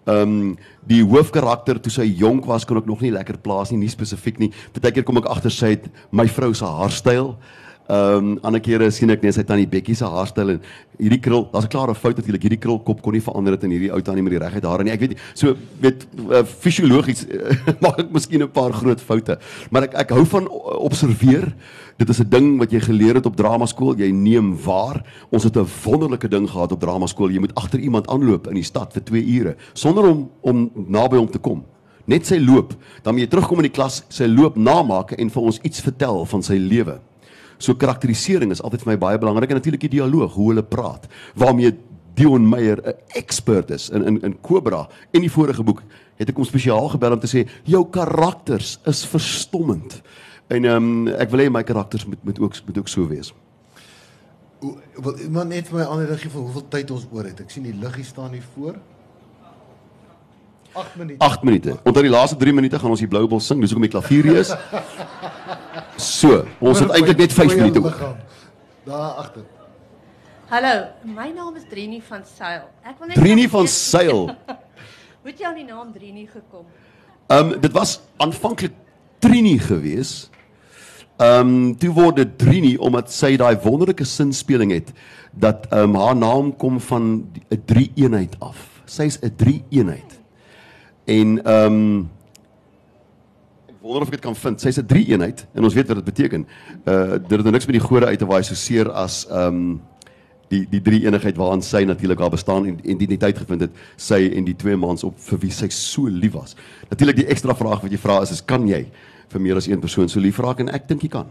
[0.10, 0.52] Ehm um,
[0.90, 4.42] die hoofkarakter toe sy jonk was kon ek nog nie lekker plaas nie, nie spesifiek
[4.42, 4.50] nie.
[4.74, 7.36] Partykeer kom ek agter sy het my vrou se haarstyl.
[7.90, 10.58] Ehm um, ander kere sien ek net sy tannie Bekkie se haarstyl en
[11.00, 12.44] hierdie krul, daar's 'n klare fout natuurlik.
[12.46, 14.92] Hierdie krulkop kon nie verander het in hierdie ou tannie met die reguit hare nie.
[14.94, 19.40] Ek weet nie, so weet uh, fisiologies uh, maak ek miskien 'n paar groot foute,
[19.72, 21.50] maar ek ek hou van observeer.
[21.98, 23.98] Dit is 'n ding wat jy geleer het op dramaskool.
[23.98, 25.02] Jy neem waar.
[25.32, 27.32] Ons het 'n wonderlike ding gehad op dramaskool.
[27.32, 31.18] Jy moet agter iemand aanloop in die stad vir 2 ure sonder om om naby
[31.18, 31.66] hom te kom.
[32.06, 35.42] Net sy loop, dan moet jy terugkom in die klas, sy loop namaak en vir
[35.42, 37.00] ons iets vertel van sy lewe.
[37.60, 41.08] So karakterisering is altyd vir my baie belangrik en natuurlik die dialoog, hoe hulle praat.
[41.36, 41.74] Waarmee
[42.16, 45.84] Dion Meyer 'n expert is in in in Cobra en die vorige boek
[46.18, 50.02] het ek hom spesiaal gebel om te sê jou karakters is verstommend.
[50.50, 53.34] En ehm um, ek wil hê my karakters moet moet ook moet ook so wees.
[54.60, 57.40] Hoe- Wil iemand net vir my ander gee van hoeveel tyd ons oor het?
[57.40, 58.76] Ek sien die liggie staan hier voor.
[60.74, 61.20] 8 minute.
[61.26, 61.78] 8 minute.
[61.84, 64.24] Onder die laaste 3 minute gaan ons die Blou Bos sing, dis hoekom die klavier
[64.24, 64.50] hier is.
[66.00, 68.16] So, ons het eintlik net 5 minute oor.
[68.88, 69.44] Daar agter.
[70.50, 72.64] Hallo, my naam is Drini van Sail.
[72.88, 74.22] Ek wil net Trini graag van Sail.
[75.20, 76.64] Hoe het jy aan die naam Drini gekom?
[77.28, 78.74] Ehm um, dit was aanvanklik
[79.20, 80.30] Trini gewees.
[81.20, 84.94] Ehm um, toe word dit Trini omdat sy daai wonderlike sinspeling het
[85.36, 88.64] dat ehm um, haar naam kom van 'n drie eenheid af.
[88.86, 90.18] Sy's 'n drie eenheid.
[91.06, 92.10] En ehm um,
[93.82, 94.62] wonder of ek dit kan vind.
[94.62, 96.48] Sy's 'n drie eenheid en ons weet wat dit beteken.
[96.86, 99.48] Uh dit het nou niks met die gode uit te waai so seer as ehm
[99.48, 99.82] um,
[100.50, 104.44] die die drie eenigheid waaraan sy natuurlik haar bestaan en identiteit gevind het sy en
[104.46, 106.56] die twee mans op vir wie sy so lief was.
[106.90, 108.88] Natuurlik die ekstra vraag wat jy vra is is kan jy
[109.30, 111.28] vir meer as een persoon so lief raak en ek dink jy kan.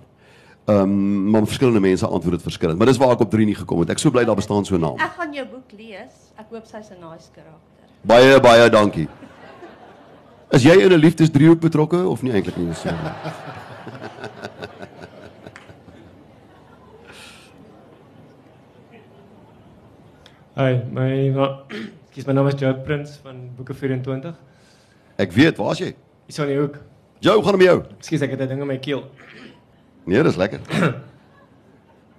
[0.68, 2.78] Ehm um, maar verskillende mense antwoord dit verskillend.
[2.78, 3.90] Maar dis waar ek op 3 nie gekom het.
[3.90, 4.98] Ek so bly daar bestaan so 'n naam.
[4.98, 6.14] Ek gaan jou boek lees.
[6.38, 7.84] Ek hoop sy's 'n nice karakter.
[8.02, 9.08] Baie baie dankie.
[10.50, 12.72] Is jy in 'n liefdesdriehoek betrokke of nie eintlik nie?
[12.74, 12.88] So.
[20.58, 21.62] Hi, my na-
[22.12, 24.34] Kies my naam is Joe Prins van Boeke 24.
[25.22, 25.92] Ek weet, waar's jy?
[26.26, 26.78] Hierso in die hoek.
[27.22, 27.78] Jou gaan met jou.
[27.98, 29.04] Ekskuus, ek het 'n ding in my keel.
[30.06, 30.60] Nee, dis lekker.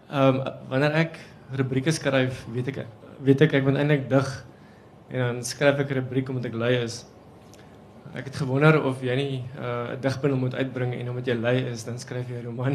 [0.10, 1.20] Ehm um, wanneer ek
[1.54, 2.86] rubrieke skryf, weet ek
[3.22, 4.46] weet ek ek moet eintlik dig
[5.12, 7.06] en dan skryf ek 'n rubriek omdat ek lui is.
[8.16, 11.58] Ek het gewonder of jy nie 'n uh, digbundel moet uitbring en omdat jy lui
[11.72, 12.74] is, dan skryf jy 'n roman.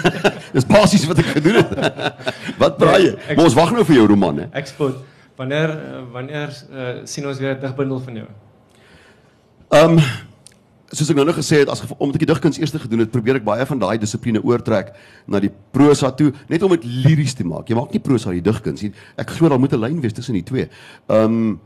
[0.54, 1.70] Dis basies wat ek gedoen het.
[2.62, 3.14] wat braai jy?
[3.28, 4.46] Ek- Maar ons wag nou vir jou roman hè.
[4.52, 4.96] ek spot.
[5.36, 8.26] Wanneer uh, wanneer uh, sien ons weer 'n digbundel van jou?
[9.72, 10.00] Ehm um,
[10.92, 13.36] soos ek nou nog gesê het as omdat ek die digkuns eers gedoen het, probeer
[13.40, 14.92] ek baie van daai dissipline oortrek
[15.26, 17.68] na die prosa toe, net om dit liries te maak.
[17.68, 18.92] Jy maak nie prosa die digkuns nie.
[19.16, 20.68] Ek glo daar moet 'n lyn wees tussen die twee.
[21.08, 21.60] Ehm um,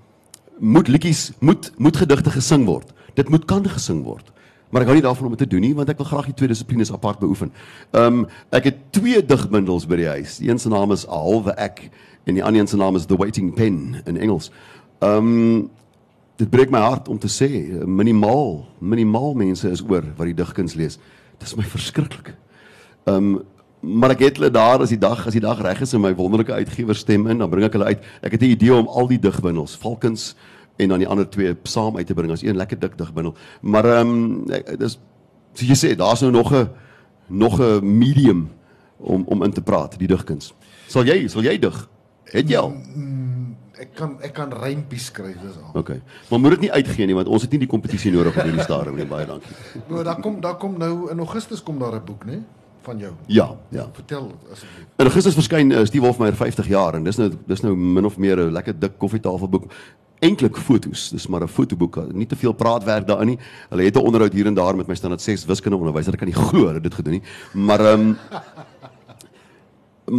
[0.59, 2.93] moet liedjies moet moet gedigte gesing word.
[3.17, 4.33] Dit moet kan gesing word.
[4.71, 6.37] Maar ek hou nie daarvan om dit te doen nie want ek wil graag die
[6.37, 7.53] twee dissiplines apart beoefen.
[7.95, 10.41] Ehm um, ek het twee digbundels by die huis.
[10.43, 11.87] Die een se naam is halwe ek
[12.27, 14.51] en die ander een se naam is The Waiting Pen in Engels.
[15.01, 15.67] Ehm um,
[16.37, 17.49] dit breek my hart om te sê
[17.89, 20.99] minimaal minimaal mense is oor wat die digkuns lees.
[21.39, 22.35] Dit is my verskriklik.
[23.07, 23.45] Ehm um,
[23.87, 26.11] maar ek het hulle daar as die dag as die dag reg is in my
[26.17, 28.07] wonderlike uitgewer stem in, dan bring ek hulle uit.
[28.21, 30.35] Ek het 'n idee om al die digbundels, Valkens
[30.77, 33.35] en dan die ander twee saam uit te bring as een lekker dik digbundel.
[33.61, 34.45] Maar ehm um,
[34.79, 34.99] dis
[35.57, 36.69] soos jy sê, daar's nou nog 'n
[37.27, 38.51] nog 'n medium
[38.97, 40.55] om om in te praat, die digkuns.
[40.87, 41.89] Sal jy sal jy dig?
[42.25, 42.75] Het jy al?
[43.77, 45.81] Ek kan ek kan rympies skryf dis al.
[45.81, 46.01] Okay.
[46.31, 48.65] Maar moet dit nie uitgee nie want ons het nie die kompetisie nodig op hierdie
[48.65, 49.07] stadium nie.
[49.07, 49.57] Baie dankie.
[49.89, 52.43] Nou daar kom daar kom nou in Augustus kom daar 'n boek, né?
[52.83, 53.13] Van jou.
[53.27, 53.89] Ja, ja.
[53.93, 54.87] Vertel asseblief.
[54.97, 58.17] In Augustus verskyn uh, Steve Hofmeyer 50 jaar en dis nou dis nou min of
[58.17, 59.73] meer 'n lekker dik koffietafelboek.
[60.19, 63.39] Eintlik fotos, dis maar 'n fotoboek, nie te veel praatwerk daarin nie.
[63.69, 66.13] Hulle het 'n onderhoud hier en daar met my standaard 6 wiskunde onderwyser.
[66.13, 67.23] Ek kan nie glo hulle het dit gedoen nie.
[67.53, 68.17] Maar ehm um,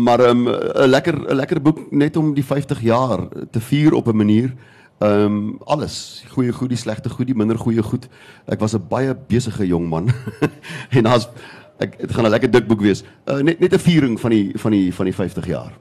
[0.03, 3.93] maar ehm, 'n um, lekker 'n lekker boek net om die 50 jaar te vier
[3.93, 4.53] op 'n manier.
[4.97, 8.07] Ehm um, alles, goeie goed, die slegte goed, die minder goeie goed.
[8.45, 10.11] Ek was 'n baie besige jong man.
[10.97, 11.29] en daar's
[11.77, 13.03] ek dit gaan 'n lekker dik boek wees.
[13.25, 15.73] Uh, net net 'n viering van die van die van die 50 jaar.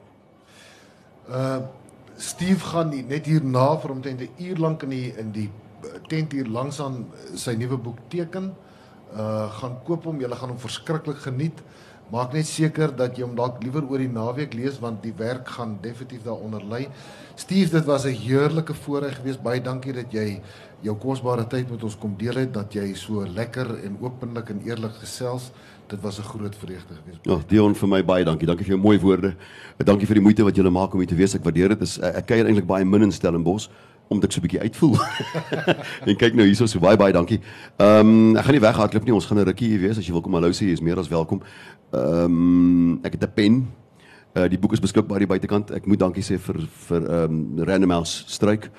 [1.29, 1.57] Uh
[2.17, 5.49] Steve gaan nie, net hierna vir omtrent 'n uur lank in die in die
[6.09, 7.05] tent hier langs aan
[7.35, 8.55] sy nuwe boek teken.
[9.13, 11.61] Uh gaan koop hom, jy gaan hom verskriklik geniet.
[12.09, 15.47] Maak net seker dat jy hom dalk liewer oor die naweek lees want die werk
[15.47, 16.87] gaan definitief daaronder lê.
[17.35, 19.43] Steve, dit was 'n heerlike voorreg geweest.
[19.43, 20.41] Baie dankie dat jy
[20.81, 24.61] jou kosbare tyd met ons kom deel het, dat jy so lekker en openlik en
[24.65, 25.51] eerlik gesels.
[25.87, 27.19] Dit was 'n groot vreugde geweest.
[27.21, 28.47] Ja, Dion vir my baie dankie.
[28.47, 29.35] Dankie vir jou mooi woorde.
[29.77, 31.35] Dankie vir die moeite wat jy maak om hier te wees.
[31.35, 31.81] Ek waardeer dit.
[31.81, 33.69] Is ek kuier eintlik baie min in Stellenbosch
[34.09, 34.95] omdat ek so 'n bietjie uitvoel.
[36.07, 37.39] en kyk nou hierso so baie baie dankie.
[37.77, 39.13] Ehm um, ek gaan nie weghardloop nie.
[39.13, 40.99] Ons gaan 'n rukkie hier wees as jy wil kom hallo sê, jy is meer
[40.99, 41.41] as welkom.
[41.91, 43.67] Ehm um, ek het 'n pen.
[44.35, 45.71] Uh, die boek is beskikbaar hier buitekant.
[45.71, 48.71] Ek moet dankie sê vir vir ehm um, Random House Struik.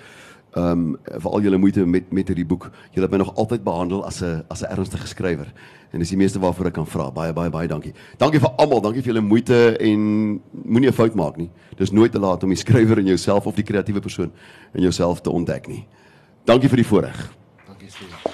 [0.57, 2.71] Ehm um, vir al julle moeite met met hierdie boek.
[2.91, 5.53] Julle het my nog altyd behandel as 'n as 'n ernstige skrywer.
[5.91, 7.11] En dis die meeste waarvoor ek kan vra.
[7.11, 7.93] Baie baie baie dankie.
[8.17, 8.81] Dankie vir almal.
[8.81, 11.51] Dankie vir julle moeite en moenie 'n fout maak nie.
[11.77, 14.33] Dis nooit te laat om die skrywer in jouself of die kreatiewe persoon
[14.75, 15.87] in jouself te ontdek nie.
[16.45, 17.33] Dankie vir die voorreg.
[17.67, 18.28] Dankie Steve.